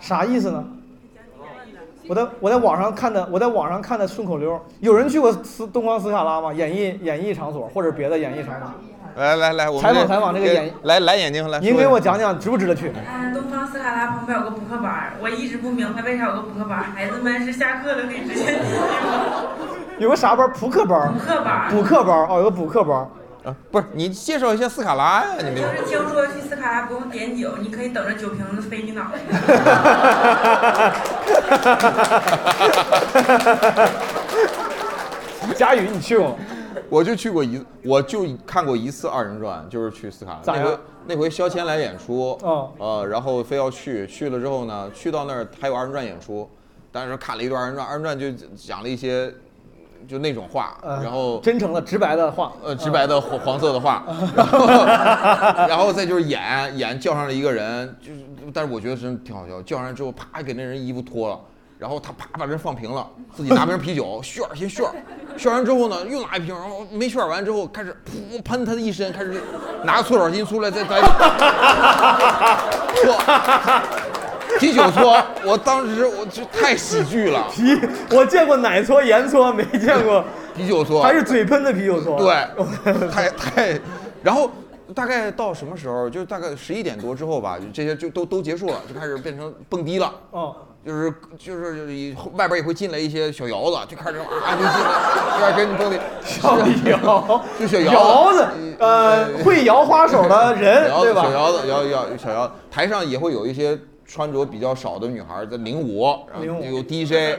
[0.00, 0.64] 啥意思呢？
[2.08, 6.52] 我在我在网上看的，我在网上看的顺口溜，有人去过斯东方斯卡拉吗？
[6.52, 8.70] 演艺演艺场所或者别的演艺场所？
[9.18, 12.92] 来来来，我采访采访这个给演来蓝眼睛来，您给我讲讲值不值得去？
[13.12, 18.84] 嗯，东方斯卡拉旁边有个补课班儿，我一直不明白为啥有个补课班，孩子们是下课了可以直接进去吗？
[19.98, 20.48] 有个啥班？
[20.52, 21.12] 扑克班。
[21.12, 22.96] 补课班儿补课班哦，有个补课班。
[23.44, 25.30] 啊，不是你介绍一下斯卡拉呀？
[25.38, 29.18] 你没有就是听说去斯卡拉不用点酒，你可以等着酒瓶子飞你脑袋。
[35.56, 36.36] 佳宇，你去过吗？
[36.88, 42.70] 我就去过一，我就看过一次二人转，就是去斯卡那回那回肖谦来演出，哦。
[42.78, 46.48] 呃，然后非要去，去了之后呢，去到那儿还有二人转演出，
[46.90, 49.32] 但是看了一段二人转，二人转就讲了一些
[50.06, 54.66] 就那种话，呃然后真诚的、直白的话，呃直白的黄黄色的话， 然后
[55.68, 58.20] 然后再就是演演叫上了一个人，就是
[58.52, 61.38] 但是我觉得真挺好笑，叫上来之后啪给那人衣服脱了。
[61.78, 64.84] 然后他啪把人放平了，自己拿瓶啤酒 炫先炫，
[65.36, 69.40] 炫完之后呢又拿一瓶，然后没炫完之后开始噗喷他的一身，开始
[69.84, 71.08] 拿个搓澡巾出来再 再搓
[74.58, 77.78] 啤酒搓，我当时我就太喜剧了，啤
[78.10, 80.24] 我见过奶搓、盐搓，没见过
[80.56, 82.18] 啤酒搓，还是嘴喷的啤酒搓。
[82.18, 82.44] 对，
[83.08, 83.80] 太太，
[84.20, 84.50] 然后
[84.96, 86.10] 大概到什么时候？
[86.10, 90.12] 就大概十一点多之后吧，这些就都都结束了，就开始变成蹦迪了。
[90.32, 90.56] 哦，
[90.88, 95.98] 就是就是以外边也会进来一些小窑子，就开始啊就进来，就开始给你蹦迪。
[96.24, 96.56] 小
[96.90, 101.24] 窑，就小窑窑子，呃，会摇花手的人，对吧？
[101.24, 107.38] 小窑子，摇摇小窑，台上也会有一些穿着比较少的女孩在领舞，然后有 DJ，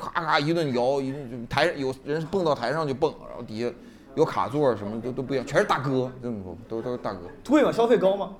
[0.00, 3.68] 咔咔一顿摇，一顿就台有人蹦到台上就蹦，然后底下
[4.14, 7.22] 有卡座什么都都不一样，全是大哥，这么说都都是大哥。
[7.48, 7.72] 贵吗？
[7.72, 8.30] 消费高吗？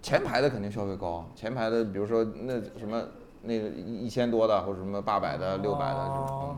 [0.00, 3.00] 前排的肯定消费高，前排的比如说那什么
[3.42, 6.56] 那个一一千多的或者什么八百的、六百的，哦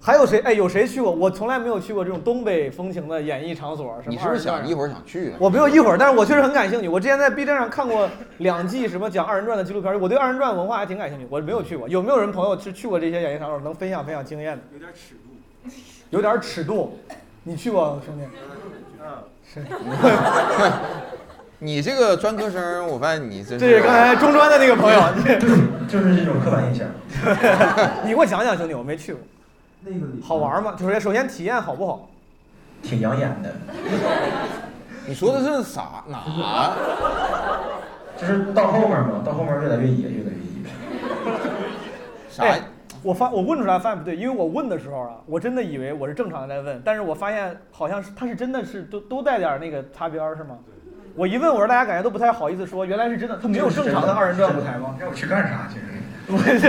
[0.00, 0.38] 还有谁？
[0.44, 1.10] 哎，有谁去过？
[1.10, 3.96] 我从来没有去过这种东北风情的演艺场所。
[4.00, 5.32] 什么你是不是想一会儿想去？
[5.40, 6.86] 我没有一会儿，但是我确实很感兴趣。
[6.88, 8.08] 我之前在 B 站上看过
[8.38, 11.26] 两季什么讲二人转的纪录片，我对二人转文化还挺感兴趣。
[11.28, 14.62] 我没有去过，有没有人朋友是去过这些演艺场所，能分享分享经验的？
[14.72, 15.20] 有点尺度。
[16.10, 16.96] 有点尺度，
[17.42, 18.24] 你去过兄弟？
[19.02, 19.06] 嗯，
[19.44, 19.66] 是。
[21.60, 25.00] 你这个专科生，我发现你真这是刚才中专的那个朋友，
[25.88, 26.86] 就是这种刻板印象。
[28.04, 29.20] 你给我讲讲，兄弟，我没去过。
[29.80, 30.76] 那个好玩吗？
[30.78, 32.08] 就是首先体验好不好？
[32.80, 33.52] 挺养眼的。
[35.06, 36.76] 你说的是啥哪？
[38.16, 40.62] 就是到后面嘛，到后面越来越野，越来越野。
[42.30, 42.44] 啥？
[42.44, 42.60] 哎
[43.02, 50.58] 我发我问出来发现不对，因为我问的时候啊，我真的以为我是正常的在问，但是我发现好像是他是真的是都都带点那个擦边是吗？
[51.18, 54.94] 我一问我说大家感觉都不太好意思说，原来是真的，他没有正常的二人转舞台吗？
[55.00, 55.66] 让我去干啥？
[55.68, 55.82] 其实。
[56.28, 56.68] 不是，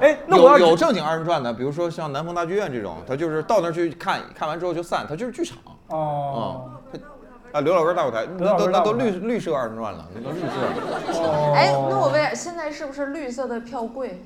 [0.00, 5.58] 哎，那我要有有正经二人转的，比如说像南方大剧院这种，他就是到那儿去看，看完之后就散，他就是剧场。
[5.88, 6.70] 哦。
[7.50, 10.46] 啊，刘老根大舞台，那都那都绿绿色二人转了，那都绿色。
[11.54, 14.22] 哎，那我问，现在是不是绿色的票贵？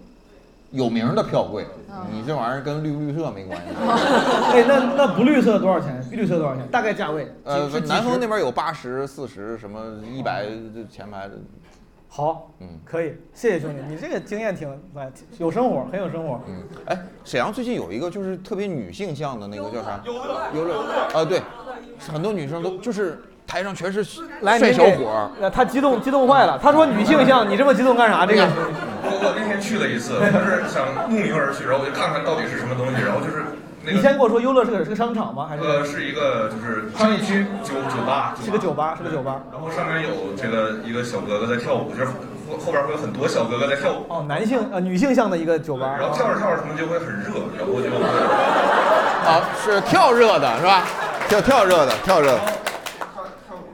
[0.71, 3.64] 有名的票贵，嗯你这玩意儿跟绿不绿色没关系。
[4.53, 6.05] 哎，那那不绿色多少钱？
[6.11, 6.66] 绿色多少钱？
[6.69, 7.33] 大概价位？
[7.45, 9.81] 呃南丰那边有八十、四十，什么
[10.14, 10.47] 一百
[10.91, 11.35] 前排的。
[12.11, 16.41] 好，嗯，可以，谢谢兄弟，你这个经验挺哎有生活，很有生活。
[16.49, 20.01] 嗯，哎，沈阳最近有一个就是特别女性向的那个叫啥？
[20.05, 20.81] 优乐。
[21.12, 21.43] 啊，对，
[21.99, 24.05] 很多女生都就是台上全是
[24.42, 28.26] 来，帅小伙他激动激动坏了，他说女性像，你这么激动干啥？
[28.26, 28.46] 这个
[29.03, 33.40] 我我那天去了一次，我就是想慕名而去，然后我就看看到底是什么东西，然后就是
[33.82, 35.49] 那个你先跟我说，优乐是个是个商场吗？
[35.49, 39.40] 还是呃是一个就是商业区酒酒吧，是个酒吧，是个酒吧。
[39.51, 42.12] 然后上面有这个一个小哥哥在跳舞，就是
[42.53, 45.96] 后后边会有很多小哥哥在跳舞，哦，男性呃女性像的一个酒吧。
[45.99, 47.88] 然后跳着跳着他们就会很热，然后就
[49.24, 50.84] 啊，是跳热的是吧？
[51.32, 52.40] 跳跳热的，跳热的。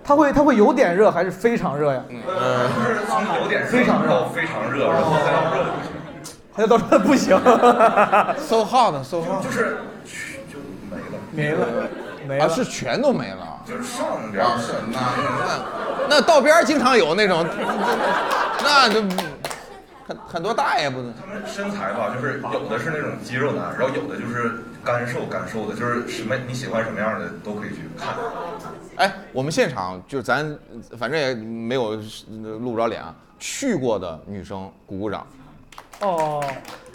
[0.04, 2.02] 它会它会有点热还是非常热呀？
[2.10, 6.20] 嗯就是从有点热非常热非常热，然后再到热就不行，
[6.54, 7.36] 还有到时候不行
[8.38, 9.78] so hot so hot 就是
[10.52, 10.58] 就
[10.90, 11.66] 没了，没了
[12.28, 13.62] 没了，是全都没了。
[13.66, 15.00] 就是上边啊，是那
[15.46, 15.58] 那
[16.08, 17.46] 那道边儿经常有那种，
[18.62, 19.00] 那就
[20.06, 21.14] 很很多大爷不能。
[21.18, 28.14] 他们身材吧，就是有的是那种肌肉男，然后有的就是干瘦干瘦的，就是什么你喜欢什么样的都可以去看。
[28.96, 30.56] 哎，我们现场就咱
[30.98, 31.98] 反正也没有呃
[32.60, 35.26] 露不着脸啊，去过的女生鼓鼓掌。
[36.00, 36.42] 哦，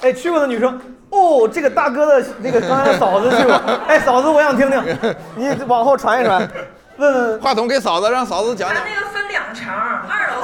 [0.01, 0.79] 哎，去过的女生，
[1.09, 3.53] 哦，这个大哥的那个刚才嫂子去过，
[3.87, 4.97] 哎，嫂子我想听听，
[5.35, 6.49] 你往后传一传，
[6.97, 7.39] 问问。
[7.41, 8.83] 话筒给嫂子，让嫂子讲讲。
[8.83, 9.67] 那个分两层，
[10.07, 10.35] 二楼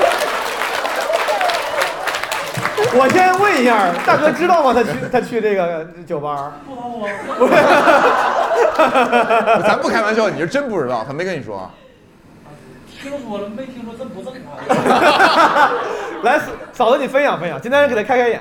[2.92, 4.74] 我先问一下，大哥知道吗？
[4.74, 6.54] 他去他去这个酒吧？
[6.66, 7.54] 不是，
[9.66, 11.70] 咱不开玩笑，你是真不知道，他没跟你说。
[13.02, 14.52] 听说了没听说，这不正常。
[16.22, 16.40] 来，
[16.72, 18.40] 嫂子你分享分享，今天给他开开眼。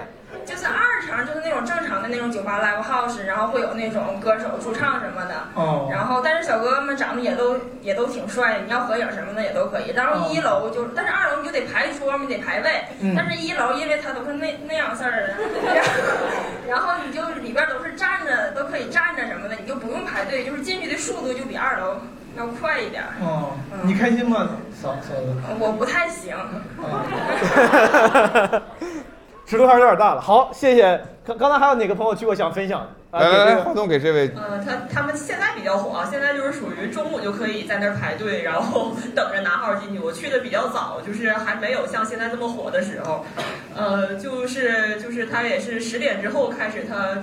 [0.49, 5.35] 就是二场，就是那种正常的那种酒吧 live house，然后会有那种歌手驻唱什么的。
[5.53, 9.91] 哦然后，但是小哥哥们长得也都也都挺帅的，你要合影什么的也都可以。
[9.93, 12.83] 然后一楼就，但是二楼你就得排桌嘛，你得排位。
[13.01, 15.35] 嗯但是一楼因为它都是那那样式儿的，
[15.69, 21.97] 然后 然后你就里边都是站着，都可以站着什么的，你就不用排队，就是进去的速度就比二楼
[22.35, 23.03] 要快一点。
[23.21, 23.51] 哦，
[23.83, 25.35] 你开心吗，嫂嫂子？
[25.59, 26.35] 我不太行。
[29.49, 30.21] 尺度还是有点大了。
[30.21, 31.01] 好，谢谢。
[31.25, 32.81] 刚刚才还有哪个朋友去过想分享？
[33.09, 34.29] 啊，来来来，给这个话筒给这位。
[34.35, 39.97] 呃，他他们现在比较火啊，现在就是属于中午就可以在那儿排队，然后等着拿号进去。
[39.97, 43.25] 我去的比较早，就是还没有像现在这么火的时候，
[43.75, 47.17] 呃，就是就是他也是十点之后开始他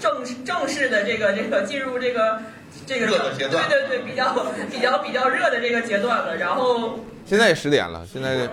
[0.00, 2.38] 正式正式的这个这个进入这个
[2.86, 4.32] 这个热的阶段对对对，比较
[4.70, 6.34] 比较比较热的这个阶段了。
[6.38, 8.48] 然后现在也十点了，现在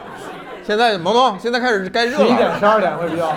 [0.65, 2.25] 现在萌萌现在开始该热了。
[2.25, 3.35] 十一点、十二点会比较。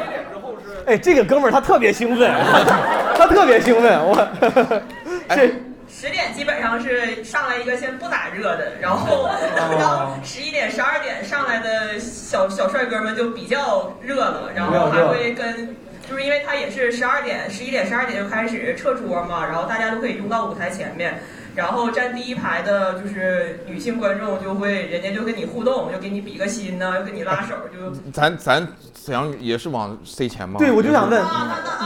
[0.87, 2.31] 哎，这个哥们儿他特别兴奋，
[3.17, 4.15] 他特别兴奋，我
[5.29, 5.53] 这
[5.89, 15.77] 十点基本上是上来一个先不咋热的，然后然后十一点、十二点上来的小小帅哥们就比较热了，然后还会跟。
[16.09, 21.21] 就是因为他也是十二点、十一点、十二点就开始撤桌嘛，然后大家都可以拥到舞台前面，
[21.57, 30.57] 然后站第一排的就是女性观众就会，人家就跟你互动，就给你比个心呐、又跟你拉手，就咱咱沈阳也是往 C 前吗？
[30.59, 31.19] 对，我就想问，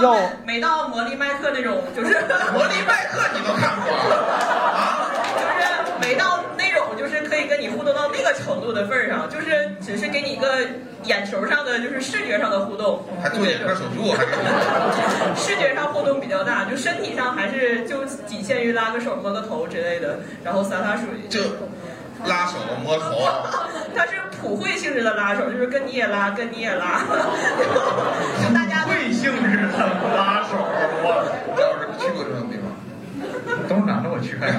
[0.03, 2.15] 要没到魔力麦克那种，就是
[2.53, 5.07] 魔力麦克你都看过啊？
[5.37, 10.59] 就是没到那种，就是可以跟你互动到那个程度的份儿上，就是只是给你一个
[11.31, 14.25] 眼球上的，就是视觉上的互动，还做眼科手术，还
[15.37, 21.07] 视觉上互动比较大，就身体上还是就仅限于拉个手、摸个头之类的，然后洒洒水。
[21.29, 21.41] 就
[22.27, 23.29] 拉手摸头。
[23.95, 27.03] 它是普惠性质的拉手，就是跟你也拉，跟你也拉，
[28.43, 30.57] 就大家惠性质的拉手，
[31.03, 34.51] 我赵老师去过这种地方，都是男的，我去看。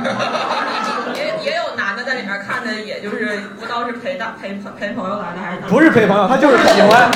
[2.41, 7.11] 看的，也就是不知道是陪大陪陪朋友来的还是不是陪朋友，他就是喜欢。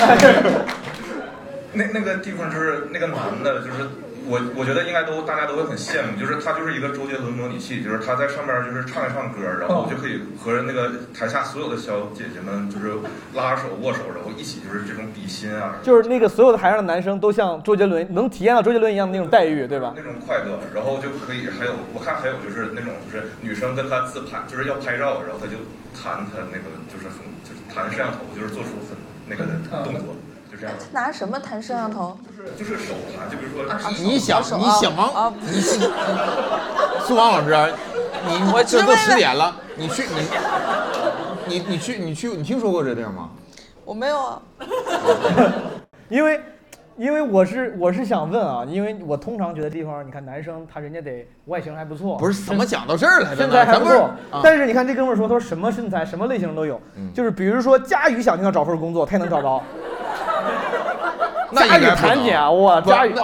[1.73, 3.89] 那那个地方就是那个男的，就是
[4.27, 12.93] 我我觉得应该都大家都会很羡慕，就是他就是一个周杰伦模拟器，就是他在上面就是唱一唱歌，然后就可以和那个台下所有的小姐姐们就是
[13.33, 19.93] 拉手握手，然后一起就是这种比心啊，就是那个所有的台上的男生都像周杰伦，能体验到周杰伦一样的那种待遇，对吧？
[19.95, 25.57] 那种快乐，然后就可以还有我看还有就是那种就是女生跟他自拍，就是要拍照，然后他就
[25.93, 28.97] 弹他那个就是很就是弹摄像头，就是做出很
[29.27, 29.53] 那个的
[29.83, 30.15] 动作，
[30.55, 30.75] 就这样。
[30.91, 32.17] 拿什么弹摄像头？
[32.37, 35.79] 就是就是手弹，就比如说啊你想你想啊王，你是
[37.05, 37.67] 苏王老师啊，
[38.27, 43.29] 你 我这都十点了，你去你你你去你去你听说过这地儿吗？
[43.83, 44.41] 我没有啊。
[46.09, 46.41] 因为，
[46.97, 54.09] 因为我是我是想问啊，因为我通常觉得地方，你看男生他人家得外形还不错，不是怎么讲到这儿来的呢身材还不错。
[54.31, 59.61] 啊但是你看这哥们儿说，他说什么身材、什么类型都有，嗯就是比如说佳宇想去那找份工作，他也能找着。
[61.55, 63.21] 那佳宇应该不能谭姐啊，哇，不佳宇，那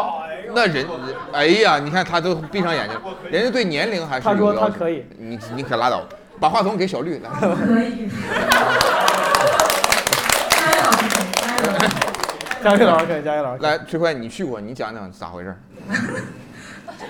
[0.54, 0.88] 那人，
[1.34, 2.98] 哎呀，你看他都闭上眼睛，
[3.30, 6.02] 人家对年龄还是他说有要求他可以，你你可拉倒，
[6.40, 7.30] 把话筒给小绿来。
[7.40, 8.10] 可以。
[12.64, 15.58] 佳宇老师可以，佳宇老师来，崔慧，你去过，你讲讲咋回事儿？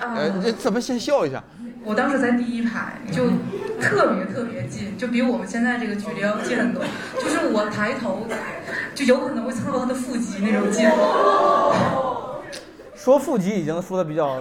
[0.00, 1.42] 呃，这怎么先笑一下？
[1.84, 3.26] 我当时在第一排，就
[3.80, 6.84] 特别特别近，就比我们现在这个距离要近很多。
[7.20, 8.26] 就是我抬头，
[8.94, 10.88] 就有可能会蹭到他的腹肌那种近。
[12.94, 14.36] 说腹肌已经说的比较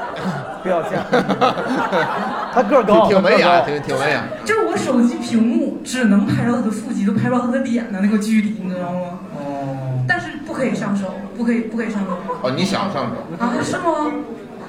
[0.64, 1.04] 比较像，
[2.54, 4.24] 他个儿高，挺挺文雅，挺挺文雅。
[4.46, 9.18] 就是我手机屏幕只能拍到他的腹肌，都拍不到他的脸的那个距离，你知道吗？
[9.36, 10.02] 哦。
[10.08, 12.16] 但是不可以上手，不可以不可以上手。
[12.42, 13.44] 哦，你想上手？
[13.44, 13.52] 啊？
[13.62, 14.10] 是吗？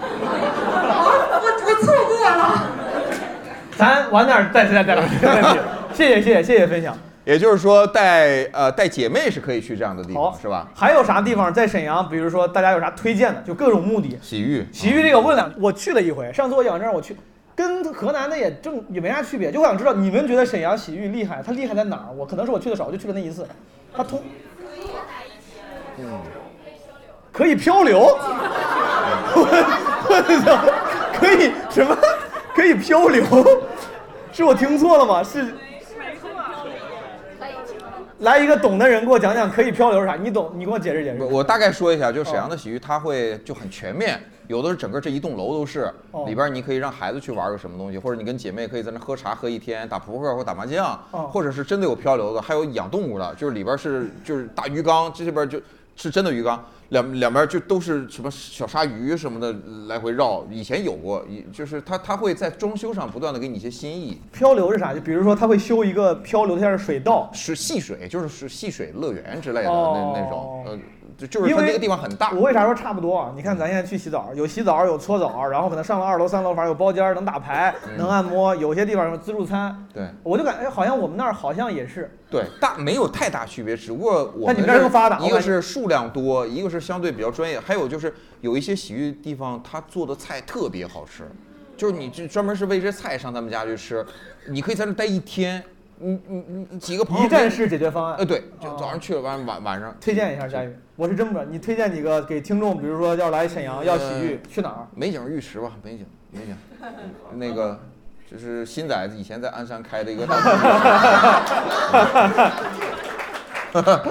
[0.92, 1.08] 啊，我
[1.66, 2.42] 我错过了。
[3.78, 5.60] 咱晚点再再再聊这个问题。
[5.94, 6.98] 谢谢谢谢谢谢分享。
[7.24, 10.68] 也就是说带呃带姐妹是可以去这样的地方，是吧？
[10.74, 12.10] 还有啥地方在沈阳？
[12.10, 13.42] 比如说大家有啥推荐的？
[13.42, 14.18] 就各种目的。
[14.22, 16.34] 洗浴，洗浴这个问两，我去了一回。
[16.34, 17.16] 上次我养证我去，
[17.56, 19.52] 跟河南的也正也没啥区别。
[19.52, 22.08] 就我想知道你们觉得沈阳洗浴厉害，它厉害在哪儿？
[22.18, 23.48] 我可能是我去的少，我就去了那一次。
[23.96, 24.24] 它通
[25.98, 26.06] 嗯，
[27.32, 28.18] 可以漂流，
[31.14, 31.98] 可以什么？
[32.54, 33.24] 可以漂流？
[34.32, 35.24] 是我听错了吗？
[35.24, 35.46] 是。
[38.20, 40.16] 来一个懂的人给我讲讲可以漂流是啥？
[40.16, 40.52] 你懂？
[40.54, 41.24] 你给我解释解释。
[41.24, 55.60] 我我大概说一下，就沈哦阳的洗浴，它会就很全面，有的是整个这一栋楼都是，哦里边你可以让孩子去玩个什么东西，或者你跟姐妹可以在那喝茶喝一天，打扑克或打麻将，哦或者是真的有漂流的，还有养动物的，就是里边是就是大鱼缸，这边就
[55.96, 59.56] 是真的鱼缸，两两边就都是什么小鲨鱼什么的
[59.88, 60.46] 来回绕。
[60.52, 64.22] 以前有过，以就是它它会在装修上不断的给你一些新意。
[64.32, 64.94] 漂流是啥？
[64.94, 70.80] 就比如说他会修一个漂流的像是水道，是戏水，就是是戏水乐园之类的哦那那种，呃，
[71.18, 72.32] 就就是因为它那个地方很大。
[72.32, 73.34] 我为啥说差不多啊？
[73.36, 79.88] 你看咱现在去洗澡，有洗澡，有搓澡，然后可能上了二楼、三楼，反正有包间，能打牌，嗯能按摩，有些地方有自助餐。
[79.94, 82.10] 对我就感觉哎好像我们那儿好像也是。
[82.30, 91.30] 对，大没有太大区别，只不过我们这儿更发达一个是数量多，一个是相对比较专业，还有就是有一些洗浴地方，他做的菜特别好吃，
[91.76, 94.06] 就是你就专门是为这菜上他们家去吃，
[94.48, 95.62] 你可以在那待一天，
[96.02, 98.16] 你你你几个朋友一站式解决方案。
[98.18, 99.96] 呃，对，就早上去了，完晚晚上。
[100.02, 104.88] 推荐一下佳宇，我是真不知道，你推荐几个给听众，比如说要来沈阳要洗浴，去哪儿？
[104.96, 106.56] 美景浴池吧，美景美景，
[107.36, 107.80] 那个
[108.32, 110.36] 就是新仔以前在鞍山开的一个大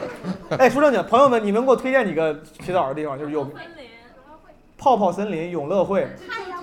[0.59, 3.51] 哎，说正经，朋友们，你们给我推荐几个洗澡的地方，就是有
[4.79, 6.60] 泡泡森林、永乐汇、太阳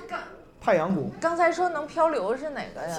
[0.76, 2.98] 谷、刚才说能漂流是哪个呀？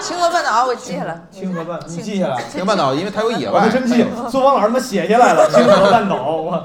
[0.00, 1.20] 清河半岛，我记下来。
[1.30, 2.42] 清河半，你记下来。
[2.44, 6.64] 清河半岛，因为它有野外，我都生气，苏芳老师他妈写下来了， 清河半岛，我。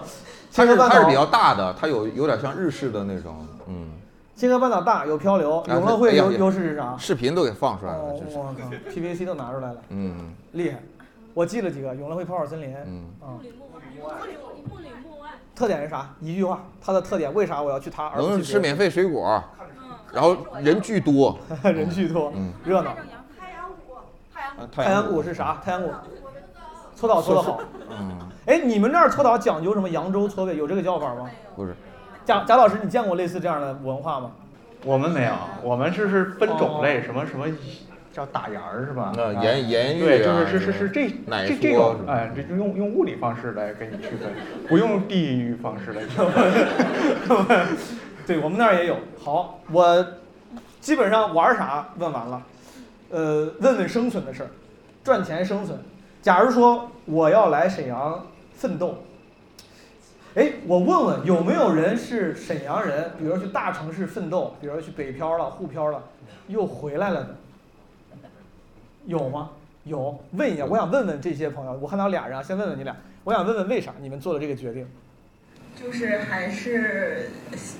[0.54, 3.92] 它清河半岛是它是比较大的，它有有点像日式的那种，嗯。
[4.36, 6.96] 清河半岛大，有漂流，永乐汇优优势是啥？
[7.00, 8.38] 视频都给放出来了，哦就是。
[8.38, 10.78] 我靠，PVC 都拿出来了，嗯，厉害。
[11.34, 13.42] 我记了几个，永乐汇泡泡森林，嗯啊。
[15.56, 16.08] 特点是啥？
[16.20, 18.12] 一句话，它的特点为啥我要去它？
[18.16, 19.44] 能去吃免费水果，
[20.18, 22.96] 然后人巨多， 人巨多，嗯，热闹。
[23.40, 25.62] 太阳谷太阳谷是啥？
[25.64, 25.92] 太阳谷，
[26.96, 27.60] 搓澡搓得好。
[27.92, 30.58] 嗯，哎，你们那儿搓澡讲究什么扬州搓背？
[30.58, 31.30] 有这个叫法吗？
[31.56, 31.76] 不是，
[32.26, 34.32] 贾贾老师，你见过类似这样的文化吗？
[34.84, 37.46] 我们没有，我们这是分种类，什么什么
[38.12, 39.14] 叫打牙儿是吧？
[39.16, 41.10] 那啊盐盐浴对，啊就是是是是这
[41.46, 44.32] 这这种哎，这就用用物理方式来跟你区分，
[44.68, 47.68] 不用地域方式来区分。
[48.28, 48.98] 对我们那儿也有。
[49.18, 50.06] 好，我
[50.82, 52.44] 基本上玩啥问完了，
[53.10, 54.50] 呃，问问生存的事儿，
[55.02, 55.80] 赚钱生存。
[56.22, 58.96] 假如说我要来沈阳奋斗，
[60.36, 66.04] 哎，我问问有没有人是沈阳人，比如说去大城市奋斗，比如说去北漂了、沪漂了，
[66.48, 67.36] 又回来了的，
[69.06, 69.52] 有吗？
[69.86, 74.86] 有，问一下，我想问问这些朋友，我看到俩人啊，先问问你俩，我想问问为啥你们做了这个决定？
[75.80, 77.30] 就是还是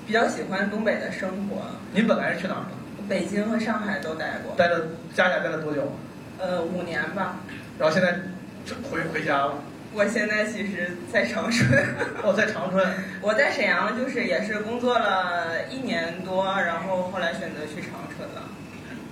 [0.06, 1.62] 比较喜欢东北的生活。
[1.92, 2.68] 您本来是去哪儿的？
[3.08, 5.92] 北京和上海都待过，待了加起来待了多久？
[6.38, 7.40] 呃，五年吧。
[7.78, 8.14] 然后现在
[8.90, 9.54] 回回家了。
[9.92, 11.66] 我现在其实，在长春。
[12.22, 12.86] 哦，在长春。
[13.20, 18.42] 我在沈阳，就是也是工作了一年多，然后后来选择去长春了。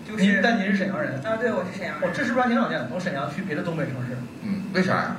[0.07, 1.37] 就是您但您是沈阳人啊？
[1.37, 2.09] 对，我是沈阳人。
[2.09, 2.87] 哦，这是不是还挺少见的？
[2.89, 4.17] 从沈阳去别的东北城市？
[4.43, 5.17] 嗯，为啥呀？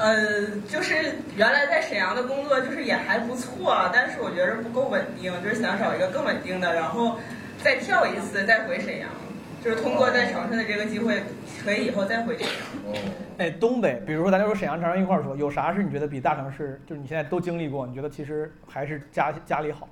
[0.00, 0.94] 呃，就是
[1.36, 7.18] 原来在沈阳的工作就是也还不错啊，但是我觉得不够稳定，就是想找一个更稳定的，然后
[7.62, 9.10] 再跳一次再回沈阳，
[9.62, 11.22] 就是通过在长春的这个机会，
[11.62, 13.02] 可以以后再回沈阳。
[13.36, 19.86] 哎，东北，比如说咱就说沈阳、长春一块儿说，有啥是你觉得比大城市，就是你现在都经历过，你觉得其实还是家家里好？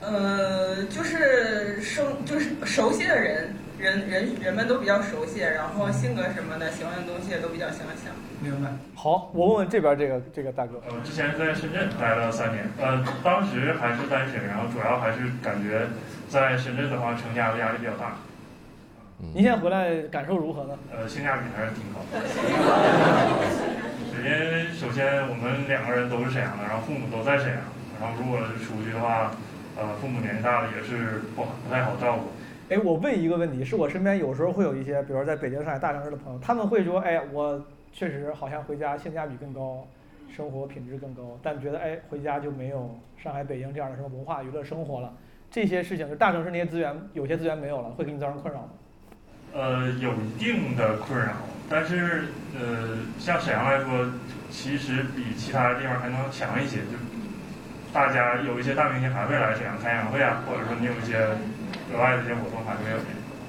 [0.00, 8.12] 呃，就是生就是熟悉的人，人人人们都比较熟悉，然后性格什么的，喜欢的东西也都比较相像。
[8.40, 8.70] 明白。
[8.94, 10.82] 好，我问问这边这个这个大哥。
[10.88, 15.86] 呃，之前在深圳待了三年，呃，当时还是单身，然后主要还是感觉
[16.28, 18.16] 在深圳的话，成家的压力比较大。
[19.34, 20.74] 您现在回来感受如何呢？
[20.92, 22.18] 呃，性价比还是挺高的。
[24.10, 27.58] 首先，首先我们两个人都是沈阳的，然后父母都在沈阳，
[28.00, 29.30] 然后如果是出去的话，
[29.76, 32.30] 呃，父母年纪大了也是不好不太好照顾。
[32.70, 37.64] 哎，我问一个问题，是我身边有时候会有一些，比如说在北京、上海大城市的朋友，他们会说，哎，我
[37.94, 39.88] 确实好像回家性价比更高，
[40.28, 45.14] 生活品质更高，但觉得哎回家就没有上海、北京这样的什么文化娱乐生活了。
[45.50, 48.68] 这些事情，就大城市那些资源，有些资源没有了，会给你造成困扰吗？
[49.54, 51.32] 呃，有一定的困扰，
[51.70, 54.12] 但是呃，像沈阳来说，
[54.50, 56.80] 其实比其他地方还能强一些。
[56.80, 56.98] 就
[57.94, 61.16] 大家有一些大明星还会来沈阳开演唱会啊，或者说你有一些
[61.92, 62.98] 额外的一些活动还会有，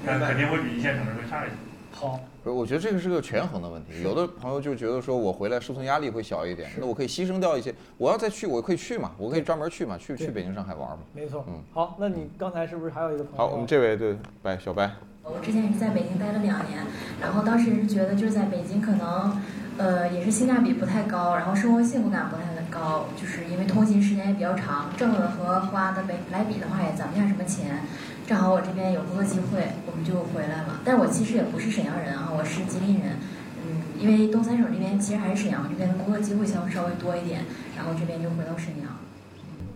[0.06, 1.54] 但肯定会比一线城市会差一些。
[1.92, 4.02] 好，不是，我觉得这个是个权衡的问题。
[4.02, 10.98] 有的朋友就觉得说我回来生存压力会小一点，那我可以牺牲掉一些，我要再去，我可以去嘛，我可以专门去嘛，去去北京、上海玩嘛。
[11.12, 11.44] 没错。
[11.48, 13.38] 嗯，好，那你刚才是不是还有一个朋友？
[13.38, 14.90] 好，我们这位对白小白。
[15.22, 16.80] 我之前也是在北京待了两年，
[17.20, 19.36] 然后当时是觉得就是在北京可能，
[19.76, 27.82] 呃，也是性价比不太高，然后生活幸福感不太高，就是因为通勤时间也比较长，挣的和花的来来比的话也攒不下什么钱。
[28.30, 29.58] 正好我这边有工作机会，
[29.90, 30.78] 我们就回来了。
[30.84, 33.16] 但我其实也不是沈阳人啊，我是吉林人。
[33.66, 37.44] 嗯，因为东三省这边其实还是沈阳这边的工作机会相稍微多一点，
[37.76, 38.86] 然后这边就回到沈阳。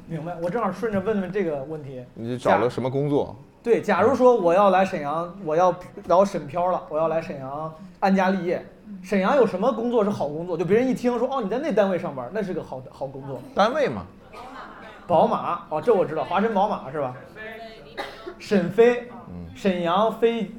[0.07, 2.05] 明白，我正好顺着问问这个问题。
[2.15, 3.35] 你找了什么工作？
[3.61, 5.75] 对，假如说我要来沈阳，我要
[6.07, 8.65] 然后沈漂了，我要来沈阳安家立业。
[9.03, 10.57] 沈阳有什么工作是好工作？
[10.57, 13.43] 就别人一听说哦你在那单位上班，那是个好好工作。
[13.53, 14.05] 单位嘛，
[15.09, 17.17] 宝马哦，这我知道，华晨宝马是吧？
[18.39, 19.09] 沈飞，
[19.55, 20.51] 沈阳飞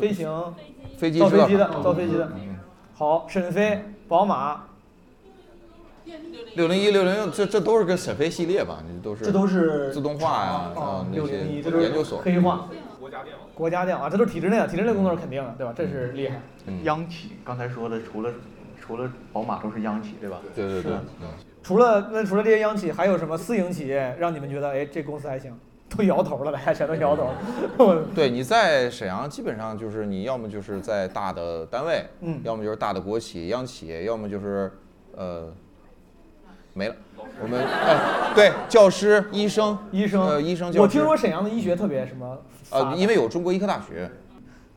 [0.00, 0.54] 飞行
[0.96, 2.30] 飞机造飞机的造飞机的。
[2.94, 4.64] 好，沈飞宝马，
[6.54, 8.82] 六零一、六零六，这这都是跟沈飞系列吧？
[8.88, 10.70] 你都是这都是自动化呀，
[11.10, 12.68] 那些六零一，这都是研究所黑化。
[13.54, 15.74] 国家电网啊，这都是体制内的，体制内工作是肯定的，对吧？
[15.76, 16.40] 这是厉害。
[16.84, 18.30] 央企刚才说的，除了
[18.80, 20.40] 除了宝马都是央企，对吧？
[20.54, 20.92] 对对对。
[21.62, 25.52] 除了那除了这些央企，还有什么私营企业让你们觉得哎这公司还行？
[25.96, 28.02] 都摇头了，大家全都摇头了。
[28.14, 34.72] 对，你在沈阳基本上就是你要么就是在大的单位，嗯要么就是大的国企、央企，要么就是
[35.16, 35.52] 呃
[36.72, 36.94] 没了。
[37.42, 40.80] 我们哎对教师、医生、医生、呃医生、教师。
[40.80, 42.38] 我听说沈阳的医学特别什么
[42.70, 44.10] 呃，因为有中国医科大学。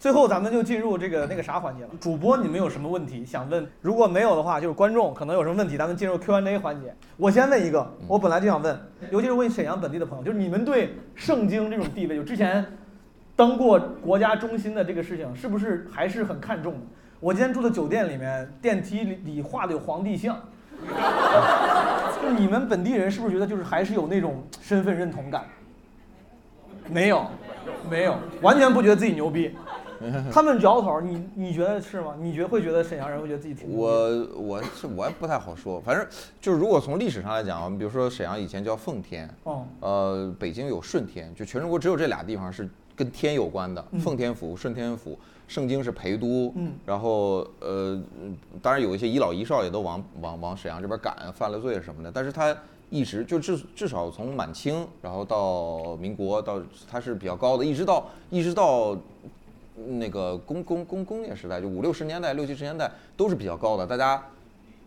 [0.05, 1.89] 最后咱们就进入这个那个啥环节了。
[1.99, 3.67] 主播，你们有什么问题想问？
[3.81, 6.93] 如果没有的话，就是观众可能有什么问题，咱们进入 Q&A 环节。
[7.17, 8.79] 我先问一个，我本来就想问，
[9.09, 12.63] 尤其是问沈阳本地的朋友，就是你们对圣经这种地位，就之前
[13.35, 16.81] 当过国家中心的这个事情，是不是还是很看重的？
[17.19, 20.39] 我今天住的酒店里面，电梯里里画的有皇帝像，
[22.21, 25.45] 就你们本地人是不是觉得就是还是有那种身份认同感？
[26.91, 27.25] 没有，
[27.89, 29.55] 没有，完全不觉得自己牛逼。
[30.31, 32.15] 他们摇头，你你觉得是吗？
[32.19, 36.05] 你觉得会觉得沈阳人会觉得自己挺我我是我也不太好说，反正
[36.39, 45.17] 就是如果从历史上来讲，我们比如说沈阳以前叫奉天，哦呃，北京有顺天，就全中国只有这俩地方是跟天有关的，嗯奉天府、顺天府。
[45.47, 48.01] 盛京是陪都，嗯然后呃，
[48.63, 52.57] 当然有一些遗老遗少也都往往往沈阳这边赶，犯了罪什么的，但是他
[52.89, 58.97] 一直就至至少从满清，然后到民国，到他是比较高的，一直到一直到
[59.75, 64.23] 那个工工工工业时代，就五六十年代、六七十年代都是比较高的，大家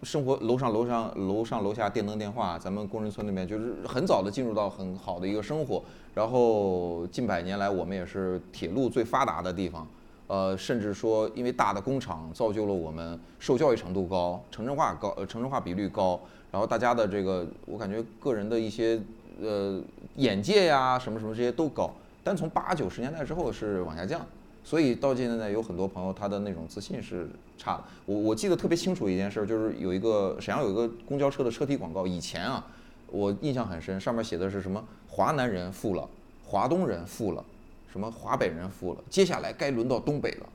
[0.03, 5.83] 生活楼上楼上楼上楼下电灯电话，咱们工人村那边就是很早的进入到很好的一个生活，
[6.15, 9.87] 然后近百年来我们也是铁路最发达的地方。
[10.29, 16.21] 呃，甚至说，因为大的工厂造就了我们受教育程度高，城镇化高，呃，城镇化比率高，
[16.53, 19.01] 然后大家的这个，我感觉个人的一些
[19.41, 19.81] 呃
[20.17, 21.91] 眼界呀，什么什么这些都高。
[22.23, 24.21] 但从八九十年代之后是往下降，
[24.69, 27.85] 所以到现在有很多朋友他的那种自信是差的。
[28.05, 32.67] 我我记得特别清楚一件事，就是有一个沈阳有一个公交车的车体广告，以前啊，
[33.07, 36.07] 我印象很深，上面写的是什么华南人富了，
[36.45, 37.43] 华东人富了。
[37.91, 40.47] 什么华北人富了，接下来该轮到东北了。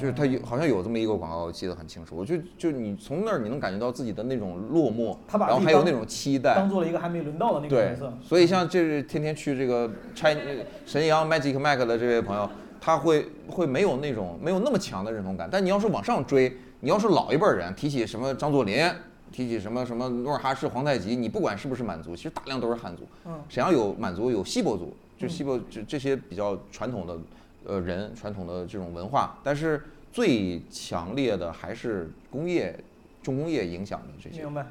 [0.00, 2.16] 就是他有好像有这么一个广告，我记得很清楚。
[2.16, 10.40] 我就就你从那儿你能感觉到自己的那种落寞，然后还有那种期待，当做了一个还没轮到的那个角色。，所以像这是天天去这个 China
[10.84, 12.50] 神阳 Magic Mac 的这位朋友，
[12.86, 15.48] 他会会没有那种没有那么强的认同感。
[15.50, 18.88] 但你要是往上追，你要是老一辈儿人提起什么张作霖，
[19.32, 23.02] 提起什么什么努尔哈赤、皇太极，你不管是不是满族，其实大量都是汉族。
[23.24, 27.18] 嗯沈阳有满族，有锡伯族，就锡伯这这些比较传统的
[27.66, 29.82] 呃人，传统的这种文化，但是
[30.12, 32.78] 最强烈的还是工业
[33.20, 34.44] 重工业影响的这些。
[34.44, 34.64] 明白。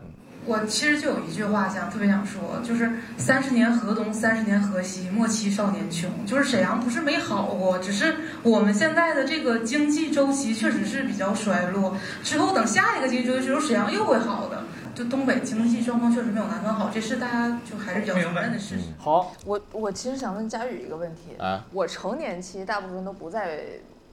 [0.45, 6.09] 我其实就有一句话想特别想说，就是三十年河东，三十年河西，莫欺少年穷。
[6.25, 11.95] 就是沈阳不是没好过，只是我们现在的这个经济周期确实是比较衰落。
[12.23, 14.63] 之后等下一个经济周期时候，沈阳又会好的。
[14.93, 18.83] 就东北经济状况确实没有南方好，这是大家就还是比较承认的事实。
[18.97, 21.35] 好，我我其实想问佳宇一个问题。
[21.37, 23.59] 啊我成年期大部分都不在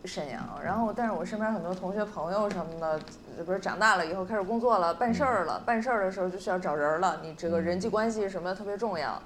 [0.04, 3.00] 沈阳，然后但是我身边很多同学朋友什么的，
[3.44, 9.20] 不是长大了以后开始工作了，办事儿了，办事儿的时候就需要找人了，你这个人际关系什么的特别重要，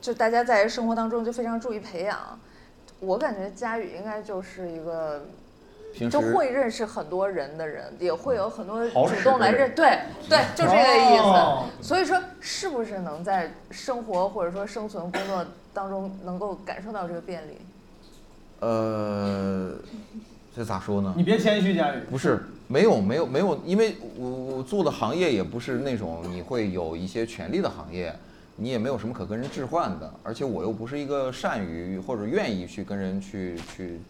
[0.00, 2.18] 就大家在生活当中就非常注意培养。
[3.00, 5.24] 我感觉佳宇应该就是一个。
[6.10, 9.98] 就会认识很多人的人，也会有很多主动来认，对
[10.28, 11.24] 对，就这个意思。
[11.24, 17.58] 哦所以说，是不是能在生活或者说生存工作当中能够感受到这个便利？
[18.60, 19.72] 呃，
[20.54, 21.14] 这咋说呢？
[21.16, 22.00] 你别谦虚，佳宇。
[22.10, 28.14] 不是，没有没有没有，因为我我做的行业也不是那种你会有一些权利的行业，
[28.56, 34.00] 你也没有什么可跟人置换的，而且我又不是一个善于或者愿意去跟人去去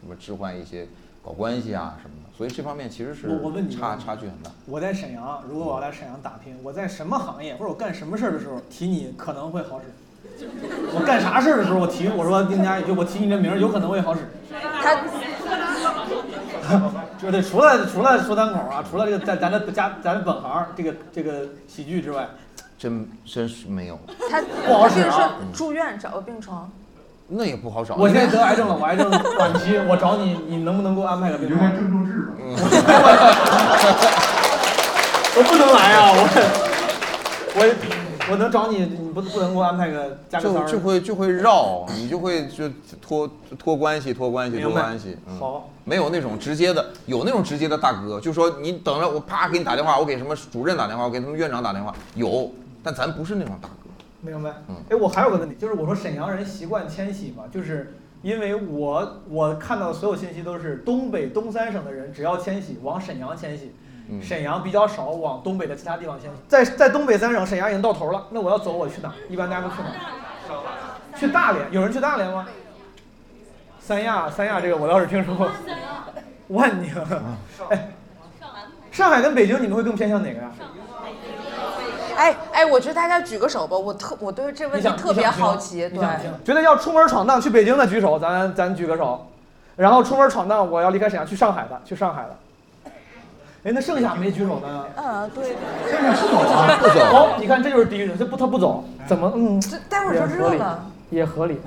[0.00, 0.86] 什么置换一些
[1.22, 4.50] 搞关系啊什么的，所以这方面其实是我我问你差差距很大。
[4.64, 9.86] 我在沈阳，如果我要来沈阳打拼，我在什么行业或者我干什么事儿的时候提你可能会好使。
[10.94, 14.20] 我干啥事儿的时候，我提我说丁佳宇，就我提你这名儿，有可能会好使。
[14.80, 14.94] 他
[17.20, 22.28] 就对，除了除了说单口啊，除了这个咱咱的家咱的本行这个这个喜剧之外，
[22.78, 23.98] 真真是没有，
[24.30, 26.70] 他不好使啊就是住院找个病床，
[27.28, 27.94] 那也不好找。
[27.96, 31.74] 我现在得癌症了，我癌症晚期，我找你，你能不能给我安排个病床？
[31.74, 32.34] 郑重治吧。
[35.36, 36.10] 我不能来啊！
[36.14, 36.20] 我
[37.54, 37.60] 我
[38.30, 42.68] 我能找你，你不不能给我安排个加个就就会就会绕，你就会就
[43.00, 45.16] 托托关系托关系托关系。
[45.26, 52.50] 嗯好，没有那种直接的，有那种直接的大哥，就说你等着我啪给你打电话，我给什么主任打电话，我给他们院长打电话，有，
[52.82, 53.74] 但咱不是那种大哥。
[54.20, 54.76] 明白嗯。
[54.90, 63.72] 哎，我还有个问题，就是我说沈阳人习惯迁徙嘛，就是因为我我看到的所有信息都是东北东三省的人只要迁徙往沈阳迁徙，嗯
[64.22, 66.36] 沈阳比较少往东北的其他地方迁徙。
[66.48, 69.12] 在在东北三省，沈阳已经到头了，那我要走我去哪？
[69.28, 71.18] 一般大家都去哪儿？
[71.18, 72.46] 去大连，有人去大连吗？
[73.80, 75.50] 三亚，三亚这个我倒是听说过。
[76.48, 76.90] 万宁，
[77.68, 77.90] 哎，
[78.90, 80.50] 上海跟北京你们会更偏向哪个呀？
[82.16, 86.00] 哎哎，我觉得大家举个手吧，我特我对这个问题特别好奇，对？
[86.44, 89.30] 觉得要出门闯荡去北京的举手，咱咱举个手。
[89.76, 92.36] 然后出门闯荡，我要离开沈阳去上海的，去上海的。
[93.68, 94.86] 哎，那剩下没举手的呢？
[94.96, 95.54] 嗯，对，
[95.90, 99.60] 剩下不走啊，不走哦，你看这就是第一人，这不他不走，怎么嗯？
[99.60, 100.86] 这待会儿就热了。
[101.10, 101.58] 也合理。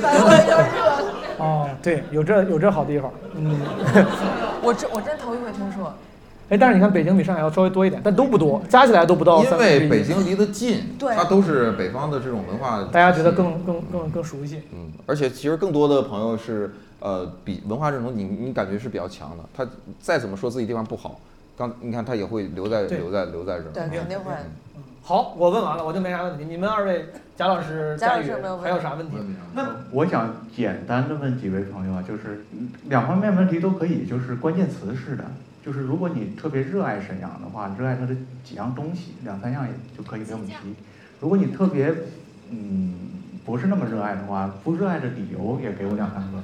[0.00, 1.44] 待会儿就热。
[1.44, 3.58] 哦，对，有这有这好地方，嗯。
[4.62, 5.92] 我真我真头一回听说。
[6.50, 9.58] 哎，但是你看北京比上海要稍微多一点，但都不多，加起来都不到因。
[9.58, 14.62] 为北京离得近，对它都是北方的这种文化，大家觉得更更更更熟悉。
[14.72, 16.72] 嗯，而且其实更多的朋友是
[17.04, 19.68] 呃比文化认同你你感觉是比较强的，他
[20.00, 21.20] 再怎么说自己地方不好，
[21.54, 23.72] 刚你看他也会留在留在留在这儿。
[23.74, 24.32] 对，肯定会。
[25.02, 26.46] 好，我问完了，我就没啥问题。
[26.46, 27.04] 你们二位，
[27.36, 29.16] 贾老师、贾老宇师没有问题还有啥问题？
[29.52, 35.24] 那我想简单的问几位朋友啊，就是嗯两方面问题都可以，就是关键词式的，
[35.62, 40.54] 就是如果你特别热爱沈阳的话，热爱它的几样东西，两三样也就可以给我们提。
[41.20, 41.94] 如果你特别
[42.48, 42.94] 嗯
[43.44, 46.38] 不是那么热爱的话，不热爱的理由也给我两三个。